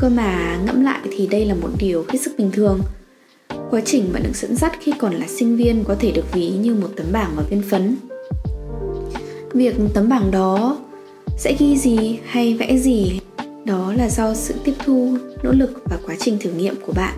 Cơ 0.00 0.08
mà 0.08 0.58
ngẫm 0.66 0.84
lại 0.84 1.00
thì 1.16 1.26
đây 1.26 1.44
là 1.44 1.54
một 1.54 1.70
điều 1.78 2.04
hết 2.08 2.18
sức 2.20 2.32
bình 2.38 2.50
thường. 2.52 2.80
Quá 3.70 3.80
trình 3.84 4.10
bạn 4.12 4.22
được 4.22 4.36
dẫn 4.36 4.56
dắt 4.56 4.72
khi 4.80 4.92
còn 4.98 5.14
là 5.14 5.26
sinh 5.28 5.56
viên 5.56 5.84
có 5.84 5.96
thể 6.00 6.12
được 6.12 6.32
ví 6.32 6.48
như 6.48 6.74
một 6.74 6.88
tấm 6.96 7.06
bảng 7.12 7.30
và 7.36 7.42
viên 7.42 7.62
phấn. 7.70 7.96
Việc 9.52 9.74
tấm 9.94 10.08
bảng 10.08 10.30
đó 10.30 10.78
sẽ 11.38 11.56
ghi 11.58 11.76
gì 11.76 12.18
hay 12.24 12.54
vẽ 12.54 12.76
gì? 12.76 13.20
Đó 13.64 13.92
là 13.96 14.08
do 14.08 14.34
sự 14.34 14.54
tiếp 14.64 14.74
thu, 14.84 15.16
nỗ 15.42 15.52
lực 15.52 15.82
và 15.84 15.98
quá 16.06 16.14
trình 16.18 16.38
thử 16.40 16.50
nghiệm 16.50 16.74
của 16.86 16.92
bạn. 16.92 17.14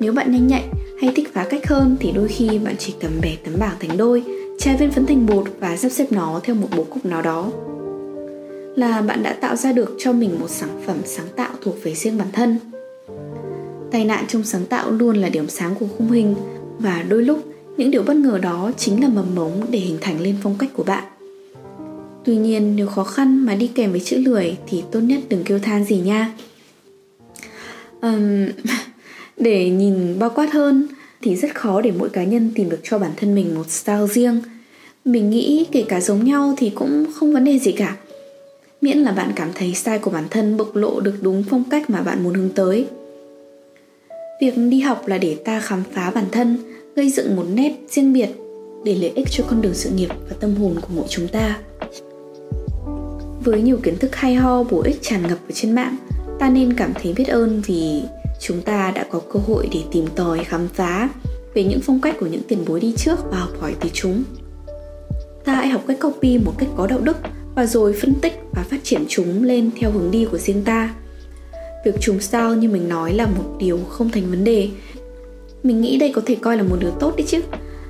Nếu 0.00 0.12
bạn 0.12 0.32
nhanh 0.32 0.46
nhạy 0.46 0.64
hay 1.00 1.12
thích 1.16 1.28
phá 1.34 1.46
cách 1.50 1.68
hơn 1.68 1.96
thì 2.00 2.12
đôi 2.12 2.28
khi 2.28 2.58
bạn 2.58 2.74
chỉ 2.78 2.94
cần 3.00 3.20
bẻ 3.22 3.36
tấm 3.44 3.54
bảng 3.58 3.76
thành 3.80 3.96
đôi 3.96 4.22
chai 4.58 4.76
viên 4.76 4.90
phấn 4.90 5.06
thành 5.06 5.26
bột 5.26 5.46
và 5.60 5.76
sắp 5.76 5.88
xếp 5.88 6.06
nó 6.10 6.40
theo 6.44 6.56
một 6.56 6.68
bố 6.76 6.84
cục 6.84 7.06
nào 7.06 7.22
đó. 7.22 7.52
Là 8.76 9.02
bạn 9.02 9.22
đã 9.22 9.32
tạo 9.32 9.56
ra 9.56 9.72
được 9.72 9.96
cho 9.98 10.12
mình 10.12 10.40
một 10.40 10.50
sản 10.50 10.82
phẩm 10.86 10.96
sáng 11.04 11.26
tạo 11.36 11.50
thuộc 11.62 11.74
về 11.82 11.94
riêng 11.94 12.18
bản 12.18 12.28
thân. 12.32 12.58
Tai 13.90 14.04
nạn 14.04 14.24
trong 14.28 14.44
sáng 14.44 14.66
tạo 14.66 14.90
luôn 14.90 15.16
là 15.16 15.28
điểm 15.28 15.48
sáng 15.48 15.74
của 15.74 15.86
khung 15.98 16.10
hình 16.10 16.34
và 16.78 17.04
đôi 17.08 17.22
lúc 17.22 17.38
những 17.76 17.90
điều 17.90 18.02
bất 18.02 18.16
ngờ 18.16 18.38
đó 18.42 18.70
chính 18.76 19.02
là 19.02 19.08
mầm 19.08 19.34
mống 19.34 19.66
để 19.70 19.78
hình 19.78 19.98
thành 20.00 20.20
lên 20.20 20.36
phong 20.42 20.56
cách 20.58 20.70
của 20.74 20.84
bạn. 20.84 21.04
Tuy 22.24 22.36
nhiên 22.36 22.76
nếu 22.76 22.86
khó 22.86 23.04
khăn 23.04 23.46
mà 23.46 23.54
đi 23.54 23.70
kèm 23.74 23.90
với 23.90 24.00
chữ 24.00 24.18
lười 24.18 24.56
thì 24.68 24.82
tốt 24.92 25.00
nhất 25.00 25.20
đừng 25.28 25.44
kêu 25.44 25.58
than 25.58 25.84
gì 25.84 25.96
nha. 25.96 26.32
Um, 28.02 28.46
để 29.36 29.70
nhìn 29.70 30.18
bao 30.18 30.30
quát 30.30 30.52
hơn 30.52 30.86
thì 31.22 31.36
rất 31.36 31.54
khó 31.54 31.80
để 31.80 31.92
mỗi 31.98 32.08
cá 32.08 32.24
nhân 32.24 32.50
tìm 32.54 32.70
được 32.70 32.80
cho 32.82 32.98
bản 32.98 33.10
thân 33.16 33.34
mình 33.34 33.54
một 33.54 33.70
style 33.70 34.06
riêng. 34.06 34.40
Mình 35.04 35.30
nghĩ 35.30 35.66
kể 35.72 35.84
cả 35.88 36.00
giống 36.00 36.24
nhau 36.24 36.54
thì 36.58 36.70
cũng 36.74 37.06
không 37.14 37.32
vấn 37.32 37.44
đề 37.44 37.58
gì 37.58 37.72
cả. 37.72 37.96
Miễn 38.80 38.98
là 38.98 39.12
bạn 39.12 39.32
cảm 39.36 39.48
thấy 39.54 39.74
style 39.74 39.98
của 39.98 40.10
bản 40.10 40.24
thân 40.30 40.56
bộc 40.56 40.76
lộ 40.76 41.00
được 41.00 41.14
đúng 41.20 41.44
phong 41.50 41.64
cách 41.70 41.90
mà 41.90 42.02
bạn 42.02 42.24
muốn 42.24 42.34
hướng 42.34 42.50
tới. 42.50 42.86
Việc 44.40 44.54
đi 44.56 44.80
học 44.80 45.06
là 45.06 45.18
để 45.18 45.36
ta 45.44 45.60
khám 45.60 45.82
phá 45.92 46.10
bản 46.10 46.24
thân, 46.32 46.58
gây 46.96 47.10
dựng 47.10 47.36
một 47.36 47.44
nét 47.54 47.72
riêng 47.90 48.12
biệt 48.12 48.28
để 48.84 48.94
lợi 48.94 49.12
ích 49.14 49.26
cho 49.30 49.44
con 49.48 49.62
đường 49.62 49.74
sự 49.74 49.90
nghiệp 49.90 50.08
và 50.28 50.36
tâm 50.40 50.54
hồn 50.54 50.74
của 50.80 50.88
mỗi 50.94 51.06
chúng 51.08 51.28
ta. 51.28 51.58
Với 53.44 53.62
nhiều 53.62 53.78
kiến 53.82 53.98
thức 53.98 54.16
hay 54.16 54.34
ho 54.34 54.62
bổ 54.62 54.82
ích 54.82 54.98
tràn 55.02 55.22
ngập 55.22 55.38
ở 55.48 55.52
trên 55.54 55.72
mạng, 55.72 55.96
ta 56.38 56.48
nên 56.48 56.72
cảm 56.72 56.92
thấy 57.02 57.12
biết 57.12 57.28
ơn 57.28 57.62
vì 57.66 58.02
chúng 58.40 58.62
ta 58.62 58.92
đã 58.94 59.06
có 59.10 59.20
cơ 59.32 59.40
hội 59.46 59.68
để 59.72 59.80
tìm 59.92 60.06
tòi 60.16 60.44
khám 60.44 60.68
phá 60.68 61.08
về 61.54 61.64
những 61.64 61.80
phong 61.82 62.00
cách 62.00 62.16
của 62.20 62.26
những 62.26 62.42
tiền 62.48 62.64
bối 62.66 62.80
đi 62.80 62.94
trước 62.96 63.18
và 63.30 63.38
học 63.38 63.50
hỏi 63.60 63.74
từ 63.80 63.88
chúng. 63.92 64.24
Ta 65.44 65.54
hãy 65.54 65.68
học 65.68 65.84
cách 65.88 65.98
copy 66.00 66.38
một 66.38 66.52
cách 66.58 66.68
có 66.76 66.86
đạo 66.86 66.98
đức 66.98 67.16
và 67.54 67.66
rồi 67.66 67.92
phân 67.92 68.14
tích 68.14 68.32
và 68.52 68.62
phát 68.62 68.80
triển 68.82 69.04
chúng 69.08 69.44
lên 69.44 69.70
theo 69.80 69.90
hướng 69.90 70.10
đi 70.10 70.26
của 70.30 70.38
riêng 70.38 70.64
ta. 70.64 70.94
Việc 71.84 72.00
trùng 72.00 72.20
sao 72.20 72.54
như 72.54 72.68
mình 72.68 72.88
nói 72.88 73.14
là 73.14 73.26
một 73.26 73.56
điều 73.58 73.78
không 73.88 74.10
thành 74.10 74.30
vấn 74.30 74.44
đề. 74.44 74.68
Mình 75.62 75.80
nghĩ 75.80 75.98
đây 75.98 76.12
có 76.14 76.22
thể 76.26 76.34
coi 76.34 76.56
là 76.56 76.62
một 76.62 76.76
điều 76.80 76.90
tốt 76.90 77.16
đấy 77.16 77.26
chứ. 77.28 77.40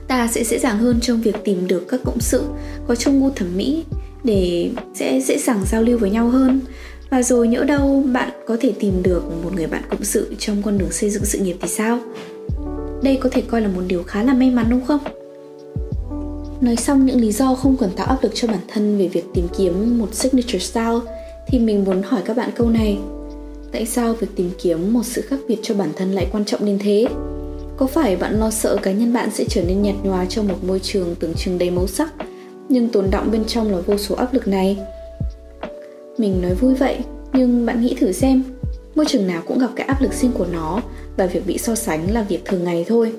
Ta 0.08 0.26
sẽ 0.26 0.44
dễ 0.44 0.58
dàng 0.58 0.78
hơn 0.78 1.00
trong 1.00 1.20
việc 1.20 1.36
tìm 1.44 1.66
được 1.66 1.88
các 1.88 2.00
cộng 2.04 2.20
sự 2.20 2.42
có 2.86 2.94
chung 2.94 3.20
gu 3.20 3.30
thẩm 3.30 3.56
mỹ 3.56 3.84
để 4.24 4.70
sẽ 4.94 5.20
dễ 5.20 5.38
dàng 5.38 5.64
giao 5.70 5.82
lưu 5.82 5.98
với 5.98 6.10
nhau 6.10 6.28
hơn. 6.28 6.60
Và 7.10 7.22
rồi 7.22 7.48
nhỡ 7.48 7.64
đâu 7.64 8.04
bạn 8.12 8.30
có 8.46 8.56
thể 8.60 8.72
tìm 8.80 9.02
được 9.02 9.22
một 9.44 9.50
người 9.56 9.66
bạn 9.66 9.82
cộng 9.90 10.04
sự 10.04 10.34
trong 10.38 10.62
con 10.62 10.78
đường 10.78 10.92
xây 10.92 11.10
dựng 11.10 11.24
sự 11.24 11.38
nghiệp 11.38 11.56
thì 11.60 11.68
sao? 11.68 11.98
Đây 13.02 13.16
có 13.16 13.28
thể 13.32 13.42
coi 13.42 13.60
là 13.60 13.68
một 13.68 13.82
điều 13.86 14.02
khá 14.02 14.22
là 14.22 14.34
may 14.34 14.50
mắn 14.50 14.66
đúng 14.70 14.86
không? 14.86 15.00
Nói 16.60 16.76
xong 16.76 17.06
những 17.06 17.20
lý 17.20 17.32
do 17.32 17.54
không 17.54 17.76
cần 17.76 17.90
tạo 17.96 18.06
áp 18.06 18.18
lực 18.22 18.32
cho 18.34 18.48
bản 18.48 18.60
thân 18.68 18.98
về 18.98 19.08
việc 19.08 19.24
tìm 19.34 19.48
kiếm 19.58 19.98
một 19.98 20.14
signature 20.14 20.58
style 20.58 21.00
thì 21.48 21.58
mình 21.58 21.84
muốn 21.84 22.02
hỏi 22.02 22.22
các 22.24 22.36
bạn 22.36 22.50
câu 22.56 22.70
này. 22.70 22.98
Tại 23.72 23.86
sao 23.86 24.14
việc 24.14 24.28
tìm 24.36 24.50
kiếm 24.62 24.92
một 24.92 25.02
sự 25.04 25.22
khác 25.22 25.36
biệt 25.48 25.58
cho 25.62 25.74
bản 25.74 25.92
thân 25.96 26.12
lại 26.12 26.26
quan 26.32 26.44
trọng 26.44 26.66
đến 26.66 26.78
thế? 26.78 27.06
Có 27.76 27.86
phải 27.86 28.16
bạn 28.16 28.40
lo 28.40 28.50
sợ 28.50 28.76
cá 28.82 28.92
nhân 28.92 29.12
bạn 29.12 29.30
sẽ 29.30 29.44
trở 29.48 29.62
nên 29.62 29.82
nhạt 29.82 29.94
nhòa 30.02 30.24
trong 30.24 30.48
một 30.48 30.64
môi 30.66 30.78
trường 30.78 31.14
tưởng 31.14 31.34
chừng 31.34 31.58
đầy 31.58 31.70
màu 31.70 31.86
sắc? 31.86 32.12
Nhưng 32.68 32.88
tồn 32.88 33.10
động 33.10 33.30
bên 33.32 33.44
trong 33.44 33.72
là 33.72 33.78
vô 33.80 33.96
số 33.96 34.14
áp 34.14 34.34
lực 34.34 34.48
này. 34.48 34.78
Mình 36.18 36.42
nói 36.42 36.54
vui 36.54 36.74
vậy 36.74 36.98
nhưng 37.32 37.66
bạn 37.66 37.80
nghĩ 37.80 37.96
thử 38.00 38.12
xem 38.12 38.42
môi 38.94 39.06
trường 39.06 39.26
nào 39.26 39.42
cũng 39.46 39.58
gặp 39.58 39.70
cái 39.76 39.86
áp 39.86 40.02
lực 40.02 40.12
riêng 40.12 40.32
của 40.34 40.46
nó 40.52 40.80
và 41.16 41.26
việc 41.26 41.46
bị 41.46 41.58
so 41.58 41.74
sánh 41.74 42.10
là 42.12 42.22
việc 42.22 42.44
thường 42.44 42.64
ngày 42.64 42.84
thôi. 42.88 43.12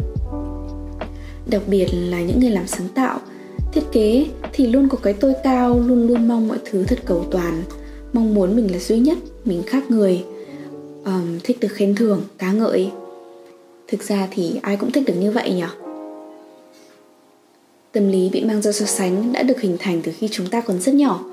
Đặc 1.49 1.61
biệt 1.67 1.87
là 1.93 2.21
những 2.21 2.39
người 2.39 2.49
làm 2.49 2.67
sáng 2.67 2.87
tạo 2.95 3.19
thiết 3.73 3.83
kế 3.91 4.25
thì 4.53 4.67
luôn 4.67 4.89
có 4.89 4.97
cái 5.03 5.13
tôi 5.13 5.33
cao 5.43 5.79
luôn 5.79 6.07
luôn 6.07 6.27
mong 6.27 6.47
mọi 6.47 6.57
thứ 6.65 6.83
thật 6.83 6.99
cầu 7.05 7.25
toàn 7.31 7.63
mong 8.13 8.33
muốn 8.33 8.55
mình 8.55 8.71
là 8.71 8.79
duy 8.79 8.99
nhất 8.99 9.17
mình 9.45 9.63
khác 9.67 9.91
người. 9.91 10.23
Um, 11.05 11.39
thích 11.43 11.57
được 11.59 11.67
khen 11.71 11.95
thưởng 11.95 12.21
ca 12.37 12.51
ngợi. 12.51 12.91
Thực 13.87 14.03
ra 14.03 14.27
thì 14.31 14.59
ai 14.61 14.77
cũng 14.77 14.91
thích 14.91 15.03
được 15.07 15.13
như 15.19 15.31
vậy 15.31 15.53
nhỉ? 15.53 15.82
Tâm 17.93 18.07
lý 18.07 18.29
bị 18.29 18.43
mang 18.43 18.61
ra 18.61 18.71
so 18.71 18.85
sánh 18.85 19.33
đã 19.33 19.43
được 19.43 19.61
hình 19.61 19.77
thành 19.79 20.01
từ 20.01 20.11
khi 20.19 20.27
chúng 20.31 20.47
ta 20.47 20.61
còn 20.61 20.81
rất 20.81 20.95
nhỏ. 20.95 21.23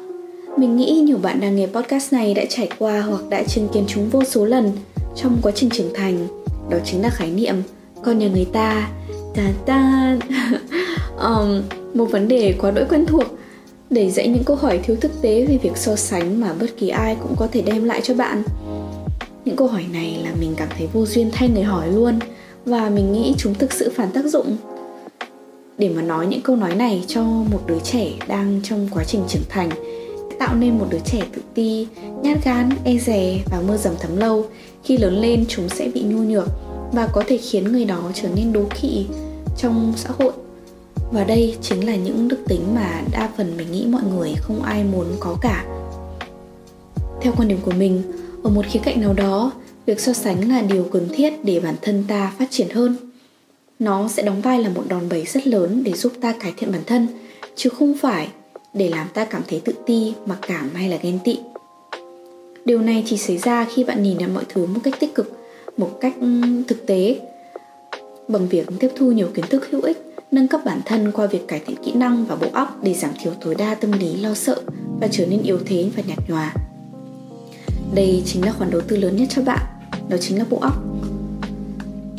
Mình 0.56 0.76
nghĩ 0.76 1.02
nhiều 1.04 1.18
bạn 1.18 1.40
đang 1.40 1.56
nghe 1.56 1.66
podcast 1.66 2.12
này 2.12 2.34
đã 2.34 2.44
trải 2.48 2.68
qua 2.78 3.00
hoặc 3.00 3.20
đã 3.30 3.42
chứng 3.42 3.68
kiến 3.74 3.84
chúng 3.88 4.10
vô 4.10 4.24
số 4.24 4.44
lần 4.44 4.72
trong 5.16 5.38
quá 5.42 5.52
trình 5.54 5.70
trưởng 5.70 5.94
thành. 5.94 6.26
Đó 6.70 6.78
chính 6.84 7.02
là 7.02 7.10
khái 7.10 7.30
niệm 7.30 7.54
con 8.02 8.18
nhà 8.18 8.28
người 8.28 8.46
ta. 8.52 8.90
Ta 9.34 9.42
ta. 9.66 10.18
Um, 11.20 11.62
một 11.94 12.04
vấn 12.04 12.28
đề 12.28 12.54
quá 12.60 12.70
đỗi 12.70 12.84
quen 12.90 13.06
thuộc. 13.06 13.24
Để 13.90 14.10
dạy 14.10 14.28
những 14.28 14.44
câu 14.44 14.56
hỏi 14.56 14.80
thiếu 14.82 14.96
thực 15.00 15.22
tế 15.22 15.46
về 15.46 15.58
việc 15.62 15.76
so 15.76 15.96
sánh 15.96 16.40
mà 16.40 16.52
bất 16.60 16.66
kỳ 16.78 16.88
ai 16.88 17.16
cũng 17.22 17.36
có 17.36 17.48
thể 17.52 17.62
đem 17.62 17.84
lại 17.84 18.00
cho 18.04 18.14
bạn. 18.14 18.42
Những 19.44 19.56
câu 19.56 19.66
hỏi 19.66 19.84
này 19.92 20.18
là 20.24 20.30
mình 20.40 20.54
cảm 20.56 20.68
thấy 20.78 20.88
vô 20.92 21.06
duyên 21.06 21.30
thay 21.32 21.48
người 21.48 21.62
hỏi 21.62 21.92
luôn 21.92 22.18
và 22.64 22.90
mình 22.90 23.12
nghĩ 23.12 23.34
chúng 23.38 23.54
thực 23.54 23.72
sự 23.72 23.92
phản 23.96 24.10
tác 24.10 24.24
dụng 24.24 24.56
để 25.80 25.88
mà 25.88 26.02
nói 26.02 26.26
những 26.26 26.40
câu 26.40 26.56
nói 26.56 26.74
này 26.74 27.04
cho 27.06 27.22
một 27.24 27.60
đứa 27.66 27.78
trẻ 27.84 28.12
đang 28.28 28.60
trong 28.62 28.88
quá 28.90 29.04
trình 29.04 29.22
trưởng 29.28 29.42
thành, 29.48 29.70
tạo 30.38 30.54
nên 30.54 30.78
một 30.78 30.86
đứa 30.90 30.98
trẻ 31.04 31.22
tự 31.34 31.42
ti, 31.54 31.86
nhát 32.22 32.44
gan 32.44 32.68
e 32.84 32.98
dè 32.98 33.38
và 33.50 33.60
mưa 33.66 33.76
dầm 33.76 33.94
thấm 34.00 34.16
lâu. 34.16 34.44
Khi 34.84 34.96
lớn 34.96 35.20
lên, 35.20 35.44
chúng 35.48 35.68
sẽ 35.68 35.88
bị 35.94 36.02
nhu 36.02 36.18
nhược 36.18 36.48
và 36.92 37.06
có 37.06 37.22
thể 37.26 37.36
khiến 37.36 37.72
người 37.72 37.84
đó 37.84 38.02
trở 38.14 38.28
nên 38.34 38.52
đố 38.52 38.64
kỵ 38.80 39.06
trong 39.58 39.92
xã 39.96 40.10
hội. 40.18 40.32
Và 41.12 41.24
đây 41.24 41.56
chính 41.62 41.86
là 41.86 41.96
những 41.96 42.28
đức 42.28 42.38
tính 42.48 42.74
mà 42.74 43.02
đa 43.12 43.28
phần 43.36 43.56
mình 43.56 43.72
nghĩ 43.72 43.86
mọi 43.86 44.02
người 44.14 44.34
không 44.40 44.62
ai 44.62 44.84
muốn 44.84 45.06
có 45.20 45.36
cả. 45.40 45.64
Theo 47.20 47.32
quan 47.36 47.48
điểm 47.48 47.58
của 47.62 47.72
mình, 47.78 48.02
ở 48.42 48.50
một 48.50 48.66
khía 48.70 48.80
cạnh 48.84 49.00
nào 49.00 49.12
đó, 49.12 49.52
việc 49.86 50.00
so 50.00 50.12
sánh 50.12 50.48
là 50.48 50.62
điều 50.62 50.84
cần 50.92 51.08
thiết 51.14 51.44
để 51.44 51.60
bản 51.60 51.74
thân 51.82 52.04
ta 52.08 52.32
phát 52.38 52.46
triển 52.50 52.68
hơn 52.68 53.09
nó 53.80 54.08
sẽ 54.08 54.22
đóng 54.22 54.40
vai 54.40 54.62
là 54.62 54.68
một 54.68 54.82
đòn 54.88 55.08
bẩy 55.08 55.24
rất 55.24 55.46
lớn 55.46 55.82
để 55.84 55.92
giúp 55.92 56.12
ta 56.20 56.32
cải 56.32 56.52
thiện 56.56 56.72
bản 56.72 56.82
thân, 56.86 57.08
chứ 57.56 57.70
không 57.70 57.94
phải 58.00 58.28
để 58.74 58.88
làm 58.88 59.08
ta 59.14 59.24
cảm 59.24 59.42
thấy 59.48 59.60
tự 59.64 59.72
ti, 59.86 60.14
mặc 60.26 60.38
cảm 60.42 60.70
hay 60.74 60.88
là 60.88 60.96
ghen 61.02 61.18
tị. 61.24 61.38
Điều 62.64 62.78
này 62.78 63.04
chỉ 63.06 63.16
xảy 63.16 63.38
ra 63.38 63.66
khi 63.74 63.84
bạn 63.84 64.02
nhìn 64.02 64.18
nhận 64.18 64.34
mọi 64.34 64.44
thứ 64.48 64.66
một 64.66 64.80
cách 64.84 64.94
tích 65.00 65.14
cực, 65.14 65.38
một 65.76 65.98
cách 66.00 66.14
ừ, 66.20 66.40
thực 66.68 66.86
tế. 66.86 67.20
Bằng 68.28 68.48
việc 68.48 68.68
tiếp 68.80 68.88
thu 68.96 69.12
nhiều 69.12 69.28
kiến 69.34 69.44
thức 69.50 69.70
hữu 69.70 69.82
ích, 69.82 70.14
nâng 70.30 70.48
cấp 70.48 70.60
bản 70.64 70.80
thân 70.86 71.12
qua 71.12 71.26
việc 71.26 71.48
cải 71.48 71.60
thiện 71.66 71.76
kỹ 71.84 71.92
năng 71.92 72.26
và 72.26 72.36
bộ 72.36 72.46
óc 72.52 72.78
để 72.82 72.94
giảm 72.94 73.10
thiểu 73.22 73.32
tối 73.40 73.54
đa 73.54 73.74
tâm 73.74 73.92
lý 73.92 74.16
lo 74.16 74.34
sợ 74.34 74.62
và 75.00 75.08
trở 75.10 75.26
nên 75.26 75.42
yếu 75.42 75.58
thế 75.66 75.90
và 75.96 76.02
nhạt 76.06 76.18
nhòa. 76.28 76.54
Đây 77.94 78.22
chính 78.26 78.44
là 78.44 78.52
khoản 78.52 78.70
đầu 78.70 78.80
tư 78.80 78.96
lớn 78.96 79.16
nhất 79.16 79.28
cho 79.30 79.42
bạn, 79.42 79.66
đó 80.08 80.16
chính 80.20 80.38
là 80.38 80.44
bộ 80.50 80.58
óc 80.60 80.89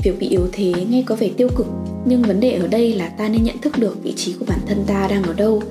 việc 0.03 0.19
bị 0.19 0.27
yếu 0.27 0.47
thế 0.51 0.73
nghe 0.89 1.03
có 1.05 1.15
vẻ 1.15 1.29
tiêu 1.37 1.47
cực, 1.55 1.67
nhưng 2.05 2.21
vấn 2.21 2.39
đề 2.39 2.51
ở 2.51 2.67
đây 2.67 2.93
là 2.93 3.09
ta 3.09 3.27
nên 3.27 3.43
nhận 3.43 3.57
thức 3.61 3.77
được 3.77 4.03
vị 4.03 4.13
trí 4.15 4.33
của 4.33 4.45
bản 4.47 4.59
thân 4.67 4.83
ta 4.87 5.07
đang 5.07 5.23
ở 5.23 5.33
đâu, 5.33 5.63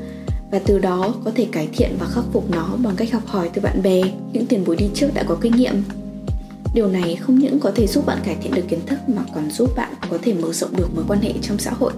và 0.51 0.59
từ 0.59 0.79
đó 0.79 1.15
có 1.25 1.31
thể 1.35 1.47
cải 1.53 1.69
thiện 1.73 1.97
và 1.99 2.07
khắc 2.07 2.25
phục 2.33 2.51
nó 2.51 2.77
bằng 2.83 2.97
cách 2.97 3.13
học 3.13 3.27
hỏi 3.27 3.51
từ 3.55 3.63
bạn 3.63 3.83
bè, 3.83 4.03
những 4.33 4.47
tiền 4.47 4.65
bối 4.67 4.77
đi 4.77 4.87
trước 4.95 5.09
đã 5.15 5.23
có 5.23 5.35
kinh 5.41 5.57
nghiệm. 5.57 5.83
Điều 6.75 6.89
này 6.89 7.17
không 7.17 7.39
những 7.39 7.61
có 7.61 7.73
thể 7.75 7.87
giúp 7.87 8.07
bạn 8.07 8.19
cải 8.25 8.37
thiện 8.43 8.55
được 8.55 8.69
kiến 8.69 8.81
thức 8.87 8.99
mà 9.07 9.23
còn 9.35 9.51
giúp 9.51 9.71
bạn 9.77 9.93
có 10.11 10.19
thể 10.23 10.35
mở 10.35 10.53
rộng 10.53 10.77
được 10.77 10.95
mối 10.95 11.05
quan 11.09 11.21
hệ 11.21 11.33
trong 11.43 11.59
xã 11.59 11.71
hội. 11.71 11.93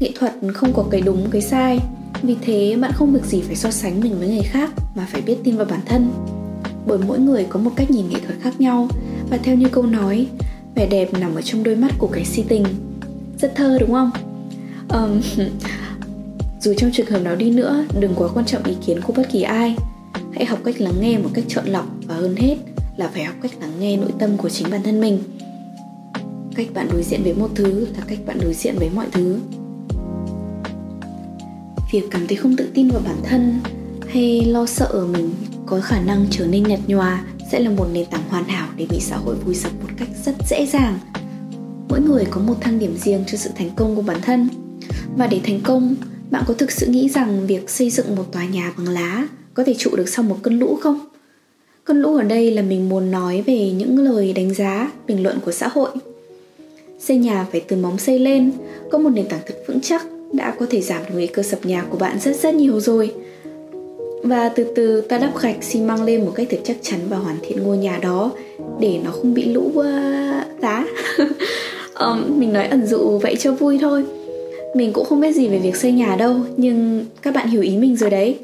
Nghệ 0.00 0.10
thuật 0.18 0.32
không 0.54 0.72
có 0.72 0.84
cái 0.90 1.00
đúng, 1.00 1.30
cái 1.30 1.42
sai. 1.42 1.78
Vì 2.22 2.36
thế, 2.42 2.76
bạn 2.80 2.92
không 2.94 3.12
việc 3.12 3.24
gì 3.24 3.40
phải 3.40 3.56
so 3.56 3.70
sánh 3.70 4.00
mình 4.00 4.18
với 4.18 4.28
người 4.28 4.42
khác 4.42 4.70
mà 4.94 5.06
phải 5.10 5.20
biết 5.20 5.36
tin 5.44 5.56
vào 5.56 5.66
bản 5.70 5.80
thân. 5.86 6.10
Bởi 6.86 6.98
mỗi 7.08 7.18
người 7.18 7.46
có 7.48 7.60
một 7.60 7.70
cách 7.76 7.90
nhìn 7.90 8.08
nghệ 8.08 8.20
thuật 8.26 8.38
khác 8.40 8.60
nhau 8.60 8.88
và 9.32 9.38
theo 9.42 9.56
như 9.56 9.68
câu 9.68 9.86
nói 9.86 10.26
vẻ 10.74 10.86
đẹp 10.86 11.14
nằm 11.20 11.34
ở 11.34 11.42
trong 11.42 11.62
đôi 11.62 11.76
mắt 11.76 11.92
của 11.98 12.06
cái 12.06 12.24
si 12.24 12.44
tình. 12.48 12.64
Rất 13.38 13.52
thơ 13.56 13.78
đúng 13.80 13.92
không? 13.92 14.10
Um, 14.88 15.20
dù 16.60 16.74
trong 16.76 16.90
trường 16.92 17.06
hợp 17.06 17.18
nào 17.18 17.36
đi 17.36 17.50
nữa 17.50 17.84
đừng 18.00 18.14
quá 18.16 18.28
quan 18.34 18.46
trọng 18.46 18.64
ý 18.64 18.74
kiến 18.86 19.00
của 19.00 19.12
bất 19.12 19.22
kỳ 19.32 19.42
ai. 19.42 19.76
Hãy 20.34 20.44
học 20.44 20.58
cách 20.64 20.80
lắng 20.80 20.94
nghe 21.00 21.18
một 21.18 21.28
cách 21.34 21.44
chọn 21.48 21.66
lọc 21.66 21.86
và 22.06 22.14
hơn 22.14 22.36
hết 22.36 22.56
là 22.96 23.08
phải 23.08 23.24
học 23.24 23.34
cách 23.42 23.52
lắng 23.60 23.72
nghe 23.80 23.96
nội 23.96 24.10
tâm 24.18 24.36
của 24.36 24.48
chính 24.48 24.70
bản 24.70 24.82
thân 24.82 25.00
mình. 25.00 25.18
Cách 26.54 26.66
bạn 26.74 26.88
đối 26.92 27.02
diện 27.02 27.22
với 27.22 27.34
một 27.34 27.48
thứ 27.54 27.86
là 27.96 28.04
cách 28.06 28.18
bạn 28.26 28.38
đối 28.42 28.54
diện 28.54 28.74
với 28.78 28.90
mọi 28.94 29.06
thứ. 29.12 29.38
Việc 31.92 32.04
cảm 32.10 32.26
thấy 32.26 32.36
không 32.36 32.56
tự 32.56 32.70
tin 32.74 32.88
vào 32.88 33.02
bản 33.04 33.16
thân 33.24 33.60
hay 34.08 34.44
lo 34.44 34.66
sợ 34.66 35.06
mình 35.12 35.30
có 35.66 35.80
khả 35.80 36.00
năng 36.00 36.26
trở 36.30 36.46
nên 36.46 36.62
nhạt 36.62 36.80
nhòa 36.86 37.24
sẽ 37.52 37.60
là 37.60 37.70
một 37.70 37.86
nền 37.92 38.06
tảng 38.06 38.22
hoàn 38.28 38.44
hảo 38.44 38.68
để 38.76 38.86
bị 38.90 39.00
xã 39.00 39.16
hội 39.16 39.34
vùi 39.34 39.54
dập 39.54 39.72
một 39.82 39.88
cách 39.98 40.08
rất 40.24 40.32
dễ 40.48 40.66
dàng. 40.66 40.98
Mỗi 41.88 42.00
người 42.00 42.24
có 42.30 42.40
một 42.40 42.54
thang 42.60 42.78
điểm 42.78 42.96
riêng 42.96 43.24
cho 43.26 43.38
sự 43.38 43.50
thành 43.56 43.70
công 43.76 43.96
của 43.96 44.02
bản 44.02 44.20
thân. 44.22 44.48
Và 45.16 45.26
để 45.26 45.40
thành 45.44 45.60
công, 45.64 45.94
bạn 46.30 46.44
có 46.46 46.54
thực 46.54 46.70
sự 46.70 46.86
nghĩ 46.86 47.08
rằng 47.08 47.46
việc 47.46 47.70
xây 47.70 47.90
dựng 47.90 48.16
một 48.16 48.32
tòa 48.32 48.44
nhà 48.44 48.72
bằng 48.78 48.88
lá 48.88 49.26
có 49.54 49.64
thể 49.64 49.74
trụ 49.74 49.96
được 49.96 50.08
sau 50.08 50.22
một 50.22 50.36
cơn 50.42 50.58
lũ 50.58 50.78
không? 50.80 51.00
Cơn 51.84 52.02
lũ 52.02 52.16
ở 52.16 52.22
đây 52.22 52.50
là 52.50 52.62
mình 52.62 52.88
muốn 52.88 53.10
nói 53.10 53.42
về 53.46 53.70
những 53.70 53.98
lời 53.98 54.32
đánh 54.32 54.54
giá, 54.54 54.92
bình 55.06 55.22
luận 55.22 55.38
của 55.44 55.52
xã 55.52 55.68
hội. 55.68 55.90
Xây 57.00 57.16
nhà 57.16 57.46
phải 57.52 57.60
từ 57.60 57.76
móng 57.76 57.98
xây 57.98 58.18
lên, 58.18 58.52
có 58.90 58.98
một 58.98 59.10
nền 59.10 59.28
tảng 59.28 59.40
thật 59.46 59.54
vững 59.68 59.80
chắc 59.80 60.06
đã 60.32 60.54
có 60.58 60.66
thể 60.70 60.80
giảm 60.80 61.02
được 61.02 61.10
nguy 61.12 61.26
cơ 61.26 61.42
sập 61.42 61.66
nhà 61.66 61.84
của 61.90 61.98
bạn 61.98 62.18
rất 62.20 62.36
rất 62.36 62.54
nhiều 62.54 62.80
rồi 62.80 63.14
và 64.22 64.48
từ 64.48 64.72
từ 64.76 65.00
ta 65.00 65.18
đắp 65.18 65.42
gạch 65.42 65.62
xi 65.62 65.80
măng 65.80 66.04
lên 66.04 66.24
một 66.24 66.32
cách 66.34 66.46
thật 66.50 66.60
chắc 66.64 66.76
chắn 66.82 67.00
và 67.08 67.16
hoàn 67.16 67.36
thiện 67.42 67.62
ngôi 67.62 67.78
nhà 67.78 67.98
đó 68.02 68.32
để 68.80 69.00
nó 69.04 69.10
không 69.10 69.34
bị 69.34 69.44
lũ 69.44 69.72
uh, 69.74 69.84
đá 70.60 70.86
um, 71.94 72.40
mình 72.40 72.52
nói 72.52 72.66
ẩn 72.66 72.86
dụ 72.86 73.18
vậy 73.18 73.36
cho 73.38 73.52
vui 73.52 73.78
thôi. 73.80 74.04
Mình 74.74 74.92
cũng 74.92 75.04
không 75.04 75.20
biết 75.20 75.32
gì 75.32 75.48
về 75.48 75.58
việc 75.58 75.76
xây 75.76 75.92
nhà 75.92 76.16
đâu 76.16 76.36
nhưng 76.56 77.04
các 77.22 77.34
bạn 77.34 77.48
hiểu 77.48 77.62
ý 77.62 77.76
mình 77.76 77.96
rồi 77.96 78.10
đấy. 78.10 78.38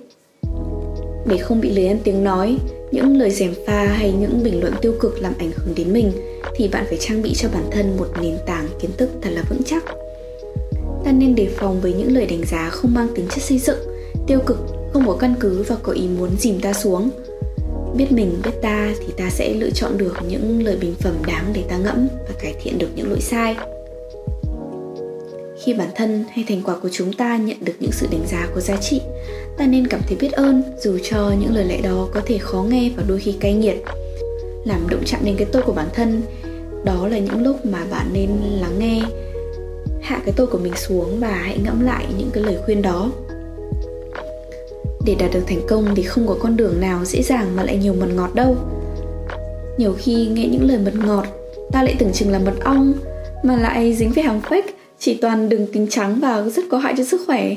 Để 1.29 1.39
không 1.39 1.61
bị 1.61 1.71
lấy 1.71 1.87
ăn 1.87 1.99
tiếng 2.05 2.25
nói 2.25 2.57
những 2.93 3.17
lời 3.17 3.31
gièm 3.31 3.55
pha 3.67 3.85
hay 3.85 4.13
những 4.21 4.41
bình 4.45 4.61
luận 4.61 4.73
tiêu 4.83 4.95
cực 5.01 5.23
làm 5.23 5.33
ảnh 5.39 5.51
hưởng 5.57 5.75
đến 5.77 5.93
mình 5.93 6.13
thì 6.57 6.69
bạn 6.69 6.85
phải 6.89 6.99
trang 7.01 7.23
bị 7.23 7.35
cho 7.35 7.49
bản 7.53 7.65
thân 7.71 7.97
một 7.97 8.07
nền 8.23 8.37
tảng 8.47 8.67
kiến 8.81 8.91
thức 8.97 9.11
thật 9.23 9.31
là 9.33 9.43
vững 9.51 9.63
chắc. 9.67 9.85
Ta 11.05 11.13
nên 11.13 11.35
đề 11.35 11.49
phòng 11.57 11.81
với 11.81 11.93
những 11.93 12.15
lời 12.15 12.27
đánh 12.27 12.43
giá 12.51 12.69
không 12.71 12.95
mang 12.95 13.09
tính 13.15 13.27
chất 13.31 13.43
xây 13.43 13.59
dựng 13.59 13.79
tiêu 14.27 14.39
cực 14.47 14.78
không 14.99 15.07
có 15.07 15.17
căn 15.21 15.35
cứ 15.41 15.63
và 15.63 15.77
có 15.83 15.93
ý 15.93 16.09
muốn 16.19 16.31
dìm 16.39 16.61
ta 16.61 16.73
xuống. 16.73 17.11
Biết 17.97 18.13
mình, 18.13 18.41
biết 18.45 18.51
ta 18.63 18.95
thì 19.01 19.13
ta 19.17 19.31
sẽ 19.31 19.55
lựa 19.55 19.71
chọn 19.71 19.99
được 19.99 20.17
những 20.29 20.65
lời 20.65 20.77
bình 20.81 20.95
phẩm 21.01 21.15
đáng 21.27 21.45
để 21.53 21.63
ta 21.69 21.77
ngẫm 21.77 22.09
và 22.29 22.35
cải 22.43 22.55
thiện 22.63 22.79
được 22.79 22.89
những 22.97 23.11
lỗi 23.11 23.21
sai. 23.21 23.57
Khi 25.63 25.75
bản 25.75 25.89
thân 25.97 26.25
hay 26.31 26.45
thành 26.49 26.63
quả 26.65 26.79
của 26.83 26.89
chúng 26.93 27.13
ta 27.13 27.37
nhận 27.37 27.57
được 27.61 27.73
những 27.81 27.93
sự 27.93 28.07
đánh 28.11 28.27
giá 28.31 28.49
có 28.55 28.61
giá 28.61 28.77
trị, 28.77 29.01
ta 29.59 29.67
nên 29.67 29.87
cảm 29.87 30.01
thấy 30.07 30.17
biết 30.21 30.33
ơn 30.33 30.63
dù 30.83 30.99
cho 31.11 31.33
những 31.41 31.55
lời 31.55 31.65
lẽ 31.65 31.81
đó 31.81 32.09
có 32.15 32.21
thể 32.27 32.39
khó 32.39 32.63
nghe 32.63 32.91
và 32.97 33.03
đôi 33.09 33.19
khi 33.19 33.33
cay 33.41 33.55
nghiệt. 33.55 33.77
Làm 34.65 34.89
động 34.91 35.03
chạm 35.07 35.21
đến 35.25 35.35
cái 35.39 35.47
tôi 35.53 35.63
của 35.63 35.73
bản 35.73 35.89
thân, 35.95 36.23
đó 36.85 37.09
là 37.09 37.19
những 37.19 37.43
lúc 37.43 37.67
mà 37.67 37.85
bạn 37.91 38.11
nên 38.13 38.31
lắng 38.61 38.79
nghe. 38.79 39.03
Hạ 40.03 40.23
cái 40.25 40.35
tôi 40.37 40.47
của 40.47 40.59
mình 40.59 40.77
xuống 40.77 41.21
và 41.21 41.31
hãy 41.31 41.59
ngẫm 41.65 41.85
lại 41.85 42.07
những 42.19 42.31
cái 42.33 42.45
lời 42.45 42.57
khuyên 42.65 42.83
đó 42.83 43.11
để 45.09 45.15
đạt 45.15 45.31
được 45.35 45.43
thành 45.47 45.61
công 45.69 45.95
thì 45.95 46.03
không 46.03 46.27
có 46.27 46.37
con 46.41 46.57
đường 46.57 46.81
nào 46.81 47.05
dễ 47.05 47.23
dàng 47.23 47.57
mà 47.57 47.65
lại 47.65 47.77
nhiều 47.77 47.95
mật 47.95 48.07
ngọt 48.17 48.35
đâu. 48.35 48.57
Nhiều 49.79 49.95
khi 49.99 50.27
nghe 50.27 50.49
những 50.49 50.69
lời 50.69 50.79
mật 50.85 50.95
ngọt 51.07 51.27
ta 51.73 51.83
lại 51.83 51.97
tưởng 51.99 52.13
chừng 52.13 52.31
là 52.31 52.39
mật 52.39 52.55
ong 52.65 52.93
mà 53.43 53.57
lại 53.57 53.95
dính 53.95 54.13
với 54.13 54.25
hàng 54.25 54.41
fake 54.49 54.63
chỉ 54.99 55.15
toàn 55.15 55.49
đường 55.49 55.67
kính 55.73 55.87
trắng 55.91 56.19
và 56.21 56.43
rất 56.43 56.63
có 56.71 56.79
hại 56.79 56.95
cho 56.99 57.05
sức 57.05 57.21
khỏe. 57.27 57.57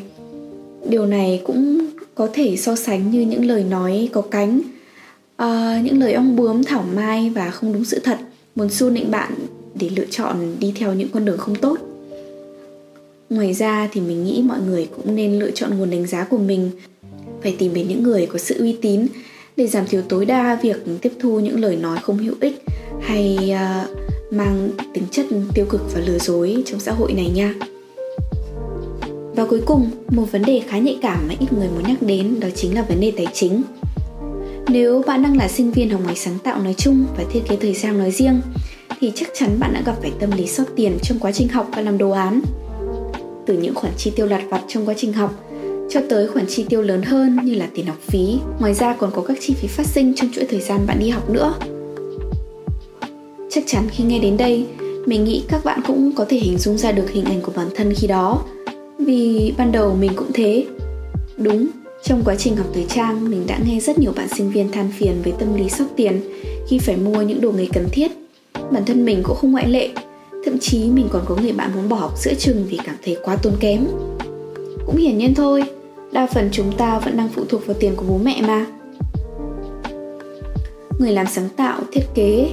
Điều 0.89 1.05
này 1.05 1.41
cũng 1.45 1.87
có 2.15 2.29
thể 2.33 2.57
so 2.57 2.75
sánh 2.75 3.11
như 3.11 3.21
những 3.21 3.45
lời 3.45 3.63
nói 3.63 4.09
có 4.11 4.21
cánh. 4.21 4.61
À, 5.35 5.81
những 5.83 5.99
lời 5.99 6.13
ong 6.13 6.35
bướm 6.35 6.63
thảo 6.63 6.85
mai 6.95 7.31
và 7.35 7.49
không 7.49 7.73
đúng 7.73 7.85
sự 7.85 7.99
thật 8.03 8.17
muốn 8.55 8.69
xu 8.69 8.89
nịnh 8.89 9.11
bạn 9.11 9.33
để 9.75 9.89
lựa 9.95 10.05
chọn 10.09 10.55
đi 10.59 10.73
theo 10.75 10.93
những 10.93 11.09
con 11.13 11.25
đường 11.25 11.37
không 11.37 11.55
tốt. 11.55 11.77
Ngoài 13.29 13.53
ra 13.53 13.89
thì 13.91 14.01
mình 14.01 14.23
nghĩ 14.23 14.41
mọi 14.41 14.59
người 14.67 14.89
cũng 14.95 15.15
nên 15.15 15.39
lựa 15.39 15.51
chọn 15.51 15.77
nguồn 15.77 15.89
đánh 15.89 16.07
giá 16.07 16.23
của 16.23 16.37
mình 16.37 16.71
phải 17.43 17.55
tìm 17.59 17.73
đến 17.73 17.87
những 17.87 18.03
người 18.03 18.25
có 18.25 18.39
sự 18.39 18.59
uy 18.59 18.77
tín 18.81 19.07
để 19.57 19.67
giảm 19.67 19.87
thiểu 19.87 20.01
tối 20.01 20.25
đa 20.25 20.59
việc 20.61 20.77
tiếp 21.01 21.11
thu 21.19 21.39
những 21.39 21.59
lời 21.59 21.75
nói 21.75 21.99
không 22.01 22.17
hữu 22.17 22.35
ích 22.39 22.63
hay 23.01 23.53
uh, 23.53 24.33
mang 24.33 24.69
tính 24.93 25.03
chất 25.11 25.25
tiêu 25.53 25.65
cực 25.69 25.81
và 25.93 26.01
lừa 26.05 26.17
dối 26.17 26.63
trong 26.65 26.79
xã 26.79 26.91
hội 26.91 27.13
này 27.13 27.29
nha 27.29 27.53
Và 29.35 29.45
cuối 29.45 29.61
cùng, 29.65 29.89
một 30.09 30.31
vấn 30.31 30.41
đề 30.41 30.61
khá 30.67 30.77
nhạy 30.77 30.99
cảm 31.01 31.27
mà 31.27 31.33
ít 31.39 31.53
người 31.53 31.67
muốn 31.67 31.83
nhắc 31.87 32.01
đến 32.01 32.39
đó 32.39 32.47
chính 32.55 32.75
là 32.75 32.81
vấn 32.81 32.99
đề 32.99 33.11
tài 33.17 33.27
chính. 33.33 33.61
Nếu 34.67 35.03
bạn 35.07 35.23
đang 35.23 35.37
là 35.37 35.47
sinh 35.47 35.71
viên 35.71 35.89
học 35.89 36.01
ngành 36.05 36.15
sáng 36.15 36.37
tạo 36.43 36.61
nói 36.63 36.73
chung 36.77 37.05
và 37.17 37.23
thiết 37.31 37.41
kế 37.49 37.55
thời 37.55 37.73
gian 37.73 37.97
nói 37.97 38.11
riêng, 38.11 38.41
thì 38.99 39.11
chắc 39.15 39.29
chắn 39.33 39.59
bạn 39.59 39.73
đã 39.73 39.81
gặp 39.85 39.95
phải 40.01 40.11
tâm 40.19 40.31
lý 40.31 40.47
sót 40.47 40.63
tiền 40.75 40.97
trong 41.01 41.19
quá 41.19 41.31
trình 41.31 41.47
học 41.47 41.69
và 41.75 41.81
làm 41.81 41.97
đồ 41.97 42.09
án. 42.09 42.41
Từ 43.45 43.57
những 43.57 43.75
khoản 43.75 43.93
chi 43.97 44.11
tiêu 44.15 44.25
lặt 44.25 44.41
vặt 44.49 44.61
trong 44.67 44.85
quá 44.85 44.93
trình 44.97 45.13
học 45.13 45.43
cho 45.91 46.01
tới 46.09 46.27
khoản 46.27 46.45
chi 46.47 46.65
tiêu 46.69 46.81
lớn 46.81 47.01
hơn 47.01 47.37
như 47.43 47.55
là 47.55 47.67
tiền 47.73 47.85
học 47.85 47.97
phí, 48.01 48.37
ngoài 48.59 48.73
ra 48.73 48.93
còn 48.93 49.11
có 49.15 49.21
các 49.21 49.37
chi 49.41 49.53
phí 49.53 49.67
phát 49.67 49.87
sinh 49.87 50.13
trong 50.15 50.29
chuỗi 50.33 50.45
thời 50.45 50.61
gian 50.61 50.87
bạn 50.87 50.99
đi 50.99 51.09
học 51.09 51.29
nữa. 51.29 51.53
Chắc 53.49 53.63
chắn 53.67 53.87
khi 53.91 54.03
nghe 54.03 54.19
đến 54.19 54.37
đây, 54.37 54.65
mình 55.05 55.23
nghĩ 55.23 55.43
các 55.47 55.65
bạn 55.65 55.81
cũng 55.87 56.11
có 56.15 56.25
thể 56.29 56.37
hình 56.37 56.57
dung 56.57 56.77
ra 56.77 56.91
được 56.91 57.09
hình 57.11 57.25
ảnh 57.25 57.41
của 57.41 57.51
bản 57.55 57.67
thân 57.75 57.93
khi 57.93 58.07
đó. 58.07 58.43
Vì 58.99 59.53
ban 59.57 59.71
đầu 59.71 59.95
mình 59.95 60.11
cũng 60.15 60.31
thế. 60.33 60.65
Đúng, 61.37 61.67
trong 62.03 62.21
quá 62.25 62.35
trình 62.35 62.55
học 62.55 62.67
thời 62.73 62.85
trang, 62.89 63.29
mình 63.29 63.43
đã 63.47 63.59
nghe 63.65 63.79
rất 63.79 63.99
nhiều 63.99 64.11
bạn 64.15 64.27
sinh 64.37 64.51
viên 64.51 64.71
than 64.71 64.91
phiền 64.97 65.13
với 65.23 65.33
tâm 65.39 65.55
lý 65.55 65.69
sốc 65.69 65.87
tiền 65.95 66.21
khi 66.67 66.79
phải 66.79 66.95
mua 66.95 67.21
những 67.21 67.41
đồ 67.41 67.51
nghề 67.51 67.65
cần 67.73 67.87
thiết. 67.91 68.11
Bản 68.71 68.85
thân 68.85 69.05
mình 69.05 69.19
cũng 69.23 69.35
không 69.35 69.51
ngoại 69.51 69.69
lệ, 69.69 69.89
thậm 70.45 70.59
chí 70.59 70.83
mình 70.83 71.07
còn 71.11 71.21
có 71.25 71.35
người 71.35 71.51
bạn 71.51 71.71
muốn 71.75 71.89
bỏ 71.89 71.97
học 71.97 72.13
giữa 72.17 72.33
chừng 72.39 72.65
vì 72.69 72.79
cảm 72.85 72.95
thấy 73.03 73.17
quá 73.23 73.35
tốn 73.35 73.53
kém. 73.59 73.87
Cũng 74.85 74.97
hiển 74.97 75.17
nhiên 75.17 75.35
thôi, 75.35 75.63
đa 76.11 76.27
phần 76.27 76.49
chúng 76.51 76.77
ta 76.77 76.99
vẫn 76.99 77.17
đang 77.17 77.29
phụ 77.29 77.45
thuộc 77.49 77.67
vào 77.67 77.77
tiền 77.79 77.93
của 77.95 78.05
bố 78.09 78.17
mẹ 78.17 78.41
mà. 78.47 78.65
Người 80.99 81.11
làm 81.11 81.27
sáng 81.27 81.49
tạo, 81.49 81.81
thiết 81.91 82.03
kế 82.15 82.49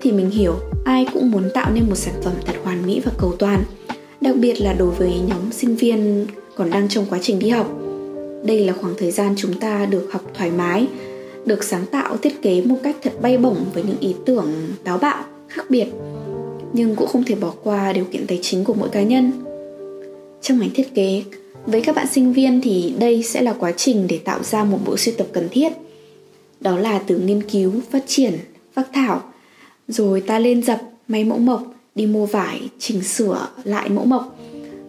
thì 0.00 0.12
mình 0.12 0.30
hiểu 0.30 0.54
ai 0.84 1.06
cũng 1.14 1.30
muốn 1.30 1.50
tạo 1.54 1.70
nên 1.74 1.88
một 1.88 1.94
sản 1.94 2.14
phẩm 2.22 2.34
thật 2.46 2.54
hoàn 2.64 2.86
mỹ 2.86 3.00
và 3.04 3.12
cầu 3.18 3.34
toàn, 3.38 3.64
đặc 4.20 4.36
biệt 4.36 4.60
là 4.60 4.72
đối 4.72 4.90
với 4.90 5.20
nhóm 5.28 5.52
sinh 5.52 5.76
viên 5.76 6.26
còn 6.56 6.70
đang 6.70 6.88
trong 6.88 7.06
quá 7.10 7.18
trình 7.22 7.38
đi 7.38 7.48
học 7.48 7.66
đây 8.44 8.64
là 8.66 8.72
khoảng 8.72 8.94
thời 8.98 9.10
gian 9.10 9.34
chúng 9.36 9.60
ta 9.60 9.86
được 9.86 10.08
học 10.12 10.22
thoải 10.34 10.50
mái 10.50 10.88
được 11.44 11.64
sáng 11.64 11.86
tạo 11.86 12.16
thiết 12.16 12.42
kế 12.42 12.62
một 12.62 12.76
cách 12.82 12.96
thật 13.02 13.12
bay 13.22 13.38
bổng 13.38 13.64
với 13.74 13.82
những 13.82 13.98
ý 14.00 14.14
tưởng 14.26 14.52
táo 14.84 14.98
bạo 14.98 15.24
khác 15.48 15.64
biệt 15.68 15.86
nhưng 16.72 16.96
cũng 16.96 17.08
không 17.08 17.24
thể 17.24 17.34
bỏ 17.34 17.52
qua 17.62 17.92
điều 17.92 18.04
kiện 18.04 18.26
tài 18.26 18.38
chính 18.42 18.64
của 18.64 18.74
mỗi 18.74 18.88
cá 18.88 19.02
nhân 19.02 19.32
trong 20.40 20.58
ngành 20.58 20.70
thiết 20.74 20.94
kế 20.94 21.22
với 21.70 21.80
các 21.80 21.96
bạn 21.96 22.06
sinh 22.12 22.32
viên 22.32 22.60
thì 22.60 22.94
đây 22.98 23.22
sẽ 23.22 23.42
là 23.42 23.52
quá 23.52 23.72
trình 23.72 24.06
để 24.08 24.18
tạo 24.18 24.42
ra 24.42 24.64
một 24.64 24.78
bộ 24.86 24.96
sưu 24.96 25.14
tập 25.18 25.26
cần 25.32 25.48
thiết. 25.50 25.72
Đó 26.60 26.78
là 26.78 26.98
từ 26.98 27.18
nghiên 27.18 27.42
cứu, 27.42 27.72
phát 27.90 28.04
triển 28.06 28.38
phác 28.74 28.88
thảo. 28.92 29.22
Rồi 29.88 30.20
ta 30.20 30.38
lên 30.38 30.62
dập 30.62 30.80
may 31.08 31.24
mẫu 31.24 31.38
mộc, 31.38 31.62
đi 31.94 32.06
mua 32.06 32.26
vải, 32.26 32.60
chỉnh 32.78 33.02
sửa 33.02 33.48
lại 33.64 33.88
mẫu 33.88 34.04
mộc. 34.04 34.38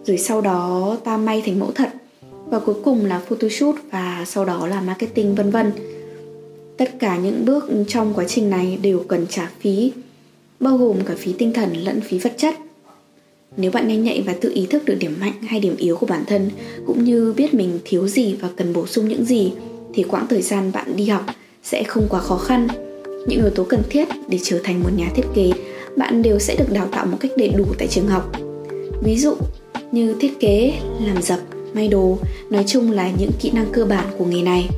Rồi 0.06 0.18
sau 0.18 0.42
đó 0.42 0.98
ta 1.04 1.18
may 1.18 1.42
thành 1.46 1.60
mẫu 1.60 1.72
thật. 1.72 1.90
Và 2.46 2.60
cuối 2.60 2.76
cùng 2.84 3.06
là 3.06 3.20
photoshoot 3.20 3.76
và 3.92 4.26
sau 4.28 4.46
đó 4.46 4.68
là 4.68 4.82
marketing, 4.82 5.36
vân 5.36 5.52
vân. 5.52 5.72
Tất 6.78 7.00
cả 7.00 7.18
những 7.18 7.46
bước 7.46 7.70
trong 7.88 8.14
quá 8.14 8.26
trình 8.28 8.50
này 8.50 8.80
đều 8.82 9.00
cần 9.08 9.28
trả 9.30 9.50
phí, 9.60 9.92
bao 10.60 10.78
gồm 10.78 10.98
cả 11.06 11.14
phí 11.18 11.34
tinh 11.34 11.54
thần 11.54 11.74
lẫn 11.74 12.02
phí 12.02 12.20
vật 12.20 12.34
chất 12.38 12.56
nếu 13.58 13.72
bạn 13.72 13.88
nhanh 13.88 14.04
nhạy 14.04 14.22
và 14.22 14.34
tự 14.42 14.52
ý 14.54 14.66
thức 14.66 14.86
được 14.86 14.96
điểm 15.00 15.18
mạnh 15.20 15.34
hay 15.42 15.60
điểm 15.60 15.76
yếu 15.78 15.98
của 15.98 16.06
bản 16.06 16.24
thân, 16.28 16.50
cũng 16.88 17.04
như 17.04 17.34
biết 17.38 17.54
mình 17.54 17.80
thiếu 17.86 18.08
gì 18.08 18.36
và 18.42 18.50
cần 18.58 18.74
bổ 18.74 18.88
sung 18.88 19.08
những 19.08 19.26
gì, 19.26 19.52
thì 19.94 20.04
quãng 20.04 20.28
thời 20.30 20.42
gian 20.42 20.72
bạn 20.72 20.96
đi 20.96 21.06
học 21.06 21.26
sẽ 21.64 21.84
không 21.84 22.08
quá 22.10 22.20
khó 22.20 22.38
khăn. 22.38 22.68
Những 23.28 23.40
yếu 23.40 23.50
tố 23.50 23.64
cần 23.64 23.82
thiết 23.90 24.08
để 24.28 24.40
trở 24.44 24.60
thành 24.64 24.84
một 24.84 24.90
nhà 24.96 25.12
thiết 25.16 25.26
kế, 25.36 25.52
bạn 25.98 26.22
đều 26.22 26.40
sẽ 26.40 26.56
được 26.56 26.74
đào 26.74 26.88
tạo 26.92 27.06
một 27.06 27.18
cách 27.20 27.32
đầy 27.38 27.50
đủ 27.50 27.66
tại 27.78 27.88
trường 27.88 28.08
học. 28.08 28.32
Ví 29.04 29.18
dụ 29.18 29.36
như 29.92 30.16
thiết 30.20 30.40
kế, 30.40 30.74
làm 31.06 31.22
dập, 31.22 31.40
may 31.74 31.88
đồ, 31.88 32.18
nói 32.50 32.64
chung 32.68 32.92
là 32.92 33.12
những 33.20 33.32
kỹ 33.40 33.52
năng 33.54 33.72
cơ 33.72 33.86
bản 33.86 34.06
của 34.18 34.26
nghề 34.26 34.42
này. 34.42 34.70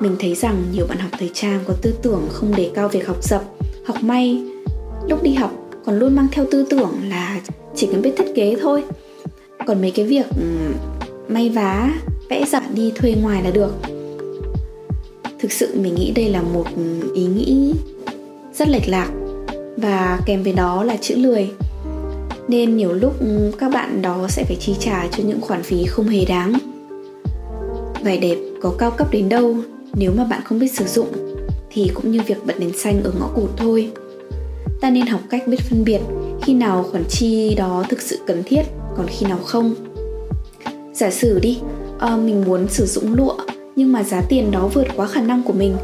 Mình 0.00 0.16
thấy 0.18 0.34
rằng 0.34 0.62
nhiều 0.72 0.86
bạn 0.86 0.98
học 0.98 1.10
thời 1.18 1.30
trang 1.34 1.60
có 1.66 1.74
tư 1.82 1.94
tưởng 2.02 2.22
không 2.30 2.56
đề 2.56 2.70
cao 2.74 2.88
việc 2.88 3.06
học 3.06 3.24
dập, 3.24 3.44
học 3.84 4.02
may. 4.02 4.42
Lúc 5.08 5.22
đi 5.22 5.34
học 5.34 5.61
còn 5.84 5.98
luôn 5.98 6.16
mang 6.16 6.26
theo 6.32 6.46
tư 6.50 6.64
tưởng 6.70 6.90
là 7.08 7.40
chỉ 7.74 7.86
cần 7.86 8.02
biết 8.02 8.12
thiết 8.16 8.32
kế 8.34 8.56
thôi. 8.60 8.84
Còn 9.66 9.80
mấy 9.80 9.90
cái 9.90 10.06
việc 10.06 10.26
ừ, 10.36 10.44
may 11.28 11.48
vá, 11.48 11.90
vẽ 12.28 12.44
giặt 12.48 12.62
đi 12.74 12.92
thuê 12.94 13.14
ngoài 13.22 13.42
là 13.42 13.50
được. 13.50 13.74
Thực 15.38 15.52
sự 15.52 15.68
mình 15.74 15.94
nghĩ 15.94 16.12
đây 16.12 16.28
là 16.28 16.42
một 16.42 16.66
ý 17.14 17.24
nghĩ 17.24 17.74
rất 18.54 18.68
lệch 18.68 18.88
lạc 18.88 19.10
và 19.76 20.20
kèm 20.26 20.42
với 20.42 20.52
đó 20.52 20.84
là 20.84 20.96
chữ 20.96 21.16
lười. 21.16 21.50
Nên 22.48 22.76
nhiều 22.76 22.92
lúc 22.92 23.14
các 23.58 23.72
bạn 23.72 24.02
đó 24.02 24.26
sẽ 24.28 24.44
phải 24.44 24.56
chi 24.60 24.74
trả 24.80 25.08
cho 25.08 25.22
những 25.24 25.40
khoản 25.40 25.62
phí 25.62 25.84
không 25.86 26.08
hề 26.08 26.24
đáng. 26.24 26.52
Vải 28.04 28.18
đẹp 28.18 28.36
có 28.60 28.74
cao 28.78 28.90
cấp 28.90 29.10
đến 29.10 29.28
đâu, 29.28 29.56
nếu 29.94 30.12
mà 30.16 30.24
bạn 30.24 30.40
không 30.44 30.58
biết 30.58 30.72
sử 30.72 30.84
dụng 30.86 31.08
thì 31.70 31.90
cũng 31.94 32.10
như 32.10 32.20
việc 32.26 32.46
bật 32.46 32.58
đèn 32.58 32.78
xanh 32.78 33.02
ở 33.02 33.12
ngõ 33.20 33.28
cụt 33.34 33.50
thôi 33.56 33.90
ta 34.82 34.90
nên 34.90 35.06
học 35.06 35.20
cách 35.30 35.48
biết 35.48 35.60
phân 35.60 35.84
biệt 35.84 36.00
khi 36.42 36.54
nào 36.54 36.82
khoản 36.90 37.04
chi 37.08 37.54
đó 37.54 37.84
thực 37.88 38.00
sự 38.02 38.18
cần 38.26 38.42
thiết 38.46 38.62
còn 38.96 39.06
khi 39.08 39.26
nào 39.26 39.38
không. 39.38 39.74
Giả 40.94 41.10
sử 41.10 41.38
đi 41.38 41.58
à, 41.98 42.16
mình 42.16 42.44
muốn 42.46 42.68
sử 42.68 42.86
dụng 42.86 43.14
lụa 43.14 43.36
nhưng 43.76 43.92
mà 43.92 44.02
giá 44.02 44.22
tiền 44.28 44.50
đó 44.50 44.70
vượt 44.74 44.86
quá 44.96 45.06
khả 45.06 45.22
năng 45.22 45.42
của 45.42 45.52
mình. 45.52 45.76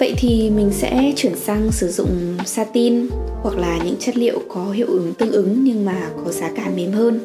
Vậy 0.00 0.14
thì 0.16 0.50
mình 0.50 0.70
sẽ 0.72 1.12
chuyển 1.16 1.36
sang 1.36 1.72
sử 1.72 1.88
dụng 1.88 2.36
satin 2.46 3.08
hoặc 3.42 3.58
là 3.58 3.78
những 3.84 3.96
chất 3.98 4.16
liệu 4.16 4.42
có 4.48 4.70
hiệu 4.70 4.86
ứng 4.86 5.14
tương 5.14 5.32
ứng 5.32 5.64
nhưng 5.64 5.84
mà 5.84 6.10
có 6.24 6.32
giá 6.32 6.50
cả 6.56 6.70
mềm 6.76 6.92
hơn. 6.92 7.20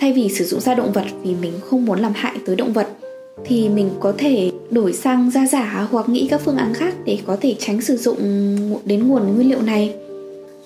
Thay 0.00 0.12
vì 0.12 0.28
sử 0.28 0.44
dụng 0.44 0.60
da 0.60 0.74
động 0.74 0.92
vật 0.92 1.06
vì 1.22 1.34
mình 1.34 1.52
không 1.70 1.84
muốn 1.84 2.00
làm 2.00 2.12
hại 2.14 2.36
tới 2.46 2.56
động 2.56 2.72
vật 2.72 2.88
thì 3.44 3.68
mình 3.68 3.90
có 4.00 4.12
thể 4.18 4.50
đổi 4.70 4.92
sang 4.92 5.30
da 5.30 5.46
giả 5.46 5.88
hoặc 5.90 6.08
nghĩ 6.08 6.26
các 6.30 6.40
phương 6.44 6.56
án 6.56 6.74
khác 6.74 6.94
để 7.04 7.18
có 7.26 7.36
thể 7.40 7.56
tránh 7.58 7.82
sử 7.82 7.96
dụng 7.96 8.18
đến 8.84 9.08
nguồn 9.08 9.34
nguyên 9.34 9.48
liệu 9.48 9.62
này. 9.62 9.94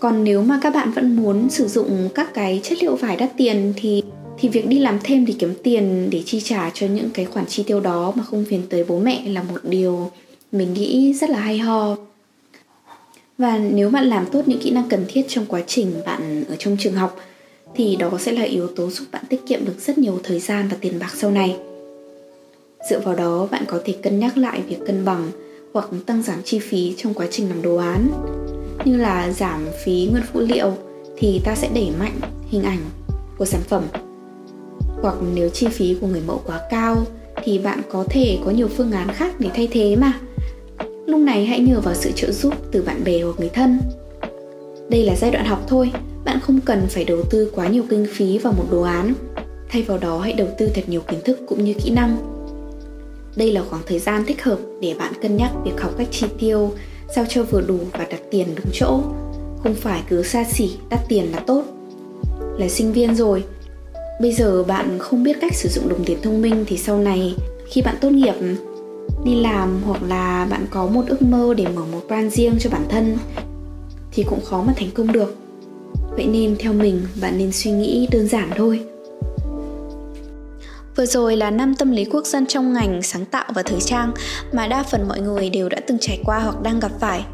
Còn 0.01 0.25
nếu 0.25 0.43
mà 0.43 0.59
các 0.63 0.75
bạn 0.75 0.93
vẫn 0.93 1.17
muốn 1.17 1.51
sử 1.51 1.69
dụng 1.69 2.09
các 2.15 2.35
cái 2.35 2.61
chất 2.63 2.83
liệu 2.83 2.97
vải 2.97 3.17
đắt 3.17 3.31
tiền 3.37 3.73
thì 3.77 4.03
thì 4.39 4.49
việc 4.49 4.67
đi 4.67 4.79
làm 4.79 4.99
thêm 5.05 5.27
để 5.27 5.35
kiếm 5.39 5.55
tiền 5.63 6.09
để 6.11 6.23
chi 6.27 6.41
trả 6.41 6.71
cho 6.75 6.87
những 6.87 7.11
cái 7.11 7.25
khoản 7.25 7.47
chi 7.47 7.63
tiêu 7.67 7.81
đó 7.81 8.13
mà 8.17 8.25
không 8.25 8.45
phiền 8.49 8.63
tới 8.69 8.85
bố 8.85 8.99
mẹ 8.99 9.23
là 9.29 9.43
một 9.43 9.61
điều 9.63 10.11
mình 10.53 10.75
nghĩ 10.75 11.15
rất 11.15 11.31
là 11.31 11.39
hay 11.39 11.59
ho. 11.59 11.97
Và 13.39 13.59
nếu 13.59 13.91
bạn 13.91 14.05
làm 14.05 14.27
tốt 14.27 14.43
những 14.47 14.61
kỹ 14.61 14.71
năng 14.71 14.89
cần 14.89 15.05
thiết 15.09 15.23
trong 15.29 15.47
quá 15.47 15.63
trình 15.67 15.93
bạn 16.07 16.45
ở 16.49 16.57
trong 16.59 16.77
trường 16.81 16.95
học, 16.95 17.17
thì 17.75 17.97
đó 17.97 18.11
sẽ 18.21 18.33
là 18.33 18.43
yếu 18.43 18.69
tố 18.69 18.91
giúp 18.91 19.05
bạn 19.13 19.25
tiết 19.29 19.41
kiệm 19.47 19.65
được 19.65 19.81
rất 19.87 19.99
nhiều 19.99 20.21
thời 20.23 20.41
gian 20.41 20.69
và 20.69 20.77
tiền 20.81 20.99
bạc 20.99 21.11
sau 21.17 21.31
này 21.31 21.57
dựa 22.91 23.01
vào 23.01 23.15
đó, 23.15 23.49
bạn 23.51 23.65
có 23.69 23.81
thể 23.85 23.95
cân 24.03 24.19
nhắc 24.19 24.37
lại 24.37 24.63
việc 24.69 24.79
cân 24.87 25.05
bằng 25.05 25.31
hoặc 25.73 25.89
tăng 26.07 26.23
giảm 26.23 26.43
chi 26.45 26.59
phí 26.59 26.95
trong 26.97 27.15
quá 27.15 27.27
trình 27.31 27.49
làm 27.49 27.63
đồ 27.63 27.77
án. 27.77 28.09
Như 28.85 28.97
là 28.97 29.31
giảm 29.31 29.67
phí 29.85 30.09
nguyên 30.11 30.25
phụ 30.33 30.41
liệu 30.41 30.73
thì 31.17 31.41
ta 31.45 31.55
sẽ 31.55 31.69
đẩy 31.75 31.91
mạnh 31.99 32.21
hình 32.49 32.63
ảnh 32.63 32.79
của 33.39 33.45
sản 33.45 33.61
phẩm. 33.61 33.83
Hoặc 35.03 35.15
nếu 35.35 35.49
chi 35.49 35.67
phí 35.67 35.97
của 36.01 36.07
người 36.07 36.23
mẫu 36.27 36.41
quá 36.47 36.61
cao 36.71 36.97
thì 37.45 37.59
bạn 37.59 37.81
có 37.91 38.05
thể 38.11 38.39
có 38.45 38.51
nhiều 38.51 38.69
phương 38.69 38.93
án 38.93 39.09
khác 39.09 39.35
để 39.39 39.51
thay 39.55 39.69
thế 39.73 39.97
mà. 39.97 40.13
Lúc 41.07 41.21
này 41.21 41.47
hãy 41.47 41.61
nhờ 41.61 41.81
vào 41.81 41.95
sự 41.95 42.11
trợ 42.15 42.33
giúp 42.33 42.55
từ 42.73 42.83
bạn 42.83 43.05
bè 43.05 43.23
hoặc 43.23 43.41
người 43.41 43.49
thân. 43.49 43.79
Đây 44.89 45.05
là 45.05 45.17
giai 45.17 45.31
đoạn 45.31 45.45
học 45.45 45.65
thôi, 45.69 45.93
bạn 46.25 46.41
không 46.41 46.61
cần 46.61 46.87
phải 46.89 47.05
đầu 47.05 47.23
tư 47.31 47.51
quá 47.55 47.69
nhiều 47.69 47.83
kinh 47.91 48.07
phí 48.11 48.39
vào 48.39 48.53
một 48.53 48.65
đồ 48.71 48.83
án. 48.83 49.15
Thay 49.69 49.83
vào 49.83 49.99
đó, 49.99 50.19
hãy 50.19 50.33
đầu 50.33 50.49
tư 50.59 50.69
thật 50.75 50.83
nhiều 50.87 51.01
kiến 51.01 51.21
thức 51.25 51.39
cũng 51.49 51.65
như 51.65 51.75
kỹ 51.75 51.91
năng 51.91 52.32
đây 53.37 53.53
là 53.53 53.63
khoảng 53.71 53.83
thời 53.87 53.99
gian 53.99 54.25
thích 54.27 54.43
hợp 54.43 54.59
để 54.81 54.95
bạn 54.99 55.13
cân 55.23 55.37
nhắc 55.37 55.51
việc 55.65 55.81
học 55.81 55.93
cách 55.99 56.09
chi 56.11 56.27
tiêu, 56.39 56.73
sao 57.15 57.25
cho 57.29 57.43
vừa 57.43 57.61
đủ 57.61 57.79
và 57.93 58.07
đặt 58.11 58.21
tiền 58.31 58.47
đúng 58.57 58.73
chỗ. 58.73 59.01
Không 59.63 59.75
phải 59.75 60.03
cứ 60.09 60.23
xa 60.23 60.45
xỉ, 60.45 60.71
đắt 60.91 61.01
tiền 61.09 61.33
là 61.33 61.39
tốt. 61.47 61.65
Là 62.59 62.69
sinh 62.69 62.93
viên 62.93 63.15
rồi. 63.15 63.45
Bây 64.21 64.33
giờ 64.33 64.65
bạn 64.65 64.99
không 64.99 65.25
biết 65.25 65.37
cách 65.41 65.55
sử 65.55 65.69
dụng 65.69 65.89
đồng 65.89 66.05
tiền 66.05 66.19
thông 66.23 66.43
minh 66.43 66.65
thì 66.69 66.77
sau 66.77 66.99
này, 66.99 67.35
khi 67.67 67.83
bạn 67.83 67.97
tốt 68.01 68.11
nghiệp, 68.11 68.35
đi 69.25 69.35
làm 69.35 69.83
hoặc 69.85 70.03
là 70.03 70.47
bạn 70.51 70.67
có 70.71 70.87
một 70.87 71.03
ước 71.09 71.23
mơ 71.23 71.55
để 71.55 71.67
mở 71.75 71.83
một 71.93 72.01
brand 72.09 72.35
riêng 72.35 72.55
cho 72.61 72.71
bản 72.71 72.87
thân, 72.89 73.19
thì 74.13 74.23
cũng 74.23 74.41
khó 74.45 74.63
mà 74.63 74.73
thành 74.77 74.91
công 74.95 75.13
được. 75.13 75.37
Vậy 76.17 76.27
nên 76.27 76.57
theo 76.59 76.73
mình, 76.73 77.01
bạn 77.21 77.39
nên 77.39 77.53
suy 77.53 77.71
nghĩ 77.71 78.09
đơn 78.11 78.29
giản 78.29 78.51
thôi. 78.57 78.81
Vừa 80.97 81.07
rồi 81.07 81.37
là 81.37 81.51
năm 81.51 81.75
tâm 81.75 81.91
lý 81.91 82.05
quốc 82.05 82.27
dân 82.27 82.47
trong 82.47 82.73
ngành 82.73 83.03
sáng 83.03 83.25
tạo 83.25 83.45
và 83.55 83.63
thời 83.63 83.81
trang 83.81 84.13
mà 84.53 84.67
đa 84.67 84.83
phần 84.83 85.09
mọi 85.09 85.21
người 85.21 85.51
đều 85.51 85.69
đã 85.69 85.81
từng 85.87 85.99
trải 86.01 86.21
qua 86.25 86.39
hoặc 86.39 86.63
đang 86.63 86.81
gặp 86.81 86.93
phải. 87.01 87.25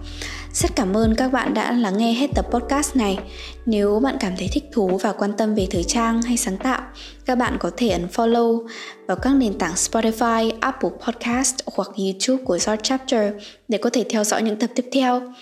Rất 0.52 0.76
cảm 0.76 0.96
ơn 0.96 1.14
các 1.14 1.32
bạn 1.32 1.54
đã 1.54 1.72
lắng 1.72 1.98
nghe 1.98 2.12
hết 2.12 2.26
tập 2.34 2.46
podcast 2.50 2.96
này. 2.96 3.18
Nếu 3.66 4.00
bạn 4.00 4.16
cảm 4.20 4.32
thấy 4.38 4.48
thích 4.52 4.64
thú 4.72 4.98
và 5.02 5.12
quan 5.12 5.32
tâm 5.32 5.54
về 5.54 5.66
thời 5.70 5.84
trang 5.84 6.22
hay 6.22 6.36
sáng 6.36 6.56
tạo, 6.56 6.82
các 7.24 7.34
bạn 7.34 7.56
có 7.60 7.70
thể 7.76 7.88
ấn 7.88 8.06
follow 8.06 8.66
vào 9.06 9.16
các 9.16 9.34
nền 9.34 9.58
tảng 9.58 9.74
Spotify, 9.74 10.52
Apple 10.60 10.90
Podcast 11.06 11.54
hoặc 11.66 11.88
YouTube 11.96 12.44
của 12.44 12.58
George 12.66 12.82
Chapter 12.82 13.32
để 13.68 13.78
có 13.78 13.90
thể 13.90 14.04
theo 14.10 14.24
dõi 14.24 14.42
những 14.42 14.58
tập 14.58 14.70
tiếp 14.74 14.84
theo. 14.92 15.32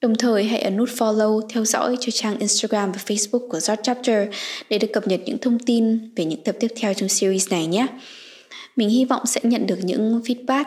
Đồng 0.00 0.14
thời 0.14 0.44
hãy 0.44 0.60
ấn 0.60 0.76
nút 0.76 0.88
follow, 0.88 1.40
theo 1.48 1.64
dõi 1.64 1.96
cho 2.00 2.10
trang 2.10 2.38
Instagram 2.38 2.92
và 2.92 2.98
Facebook 3.06 3.48
của 3.48 3.58
Zod 3.58 3.76
Chapter 3.82 4.28
để 4.70 4.78
được 4.78 4.88
cập 4.92 5.08
nhật 5.08 5.20
những 5.24 5.38
thông 5.38 5.58
tin 5.58 6.14
về 6.16 6.24
những 6.24 6.44
tập 6.44 6.56
tiếp 6.60 6.68
theo 6.80 6.94
trong 6.94 7.08
series 7.08 7.50
này 7.50 7.66
nhé. 7.66 7.86
Mình 8.76 8.88
hy 8.88 9.04
vọng 9.04 9.26
sẽ 9.26 9.40
nhận 9.44 9.66
được 9.66 9.78
những 9.82 10.20
feedback, 10.24 10.64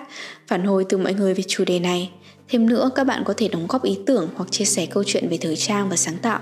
phản 0.47 0.63
hồi 0.63 0.85
từ 0.89 0.97
mọi 0.97 1.13
người 1.13 1.33
về 1.33 1.43
chủ 1.47 1.65
đề 1.65 1.79
này. 1.79 2.09
Thêm 2.49 2.69
nữa, 2.69 2.91
các 2.95 3.03
bạn 3.03 3.23
có 3.25 3.33
thể 3.37 3.47
đóng 3.47 3.65
góp 3.69 3.83
ý 3.83 3.97
tưởng 4.05 4.29
hoặc 4.35 4.51
chia 4.51 4.65
sẻ 4.65 4.85
câu 4.85 5.03
chuyện 5.03 5.29
về 5.29 5.37
thời 5.37 5.55
trang 5.55 5.89
và 5.89 5.95
sáng 5.95 6.17
tạo 6.21 6.39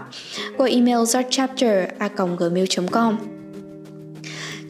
qua 0.57 0.67
email 0.67 0.97
zotchapter.gmail.com 0.97 3.40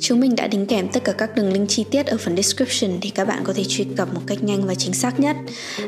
Chúng 0.02 0.20
mình 0.20 0.36
đã 0.36 0.48
đính 0.48 0.66
kèm 0.66 0.88
tất 0.94 1.04
cả 1.04 1.12
các 1.12 1.36
đường 1.36 1.54
link 1.54 1.70
chi 1.70 1.86
tiết 1.92 2.06
ở 2.06 2.18
phần 2.18 2.36
description 2.36 3.00
để 3.02 3.12
các 3.16 3.28
bạn 3.28 3.44
có 3.44 3.54
thể 3.54 3.64
truy 3.68 3.86
cập 3.98 4.14
một 4.14 4.22
cách 4.28 4.44
nhanh 4.44 4.68
và 4.68 4.76
chính 4.76 4.94
xác 4.94 5.20
nhất. 5.20 5.36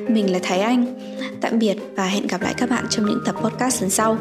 Mình 0.09 0.31
là 0.31 0.39
Thái 0.43 0.59
Anh. 0.59 0.99
Tạm 1.41 1.59
biệt 1.59 1.77
và 1.95 2.05
hẹn 2.05 2.27
gặp 2.27 2.41
lại 2.41 2.53
các 2.57 2.69
bạn 2.69 2.85
trong 2.89 3.05
những 3.05 3.19
tập 3.25 3.35
podcast 3.41 3.81
lần 3.81 3.89
sau. 3.89 4.17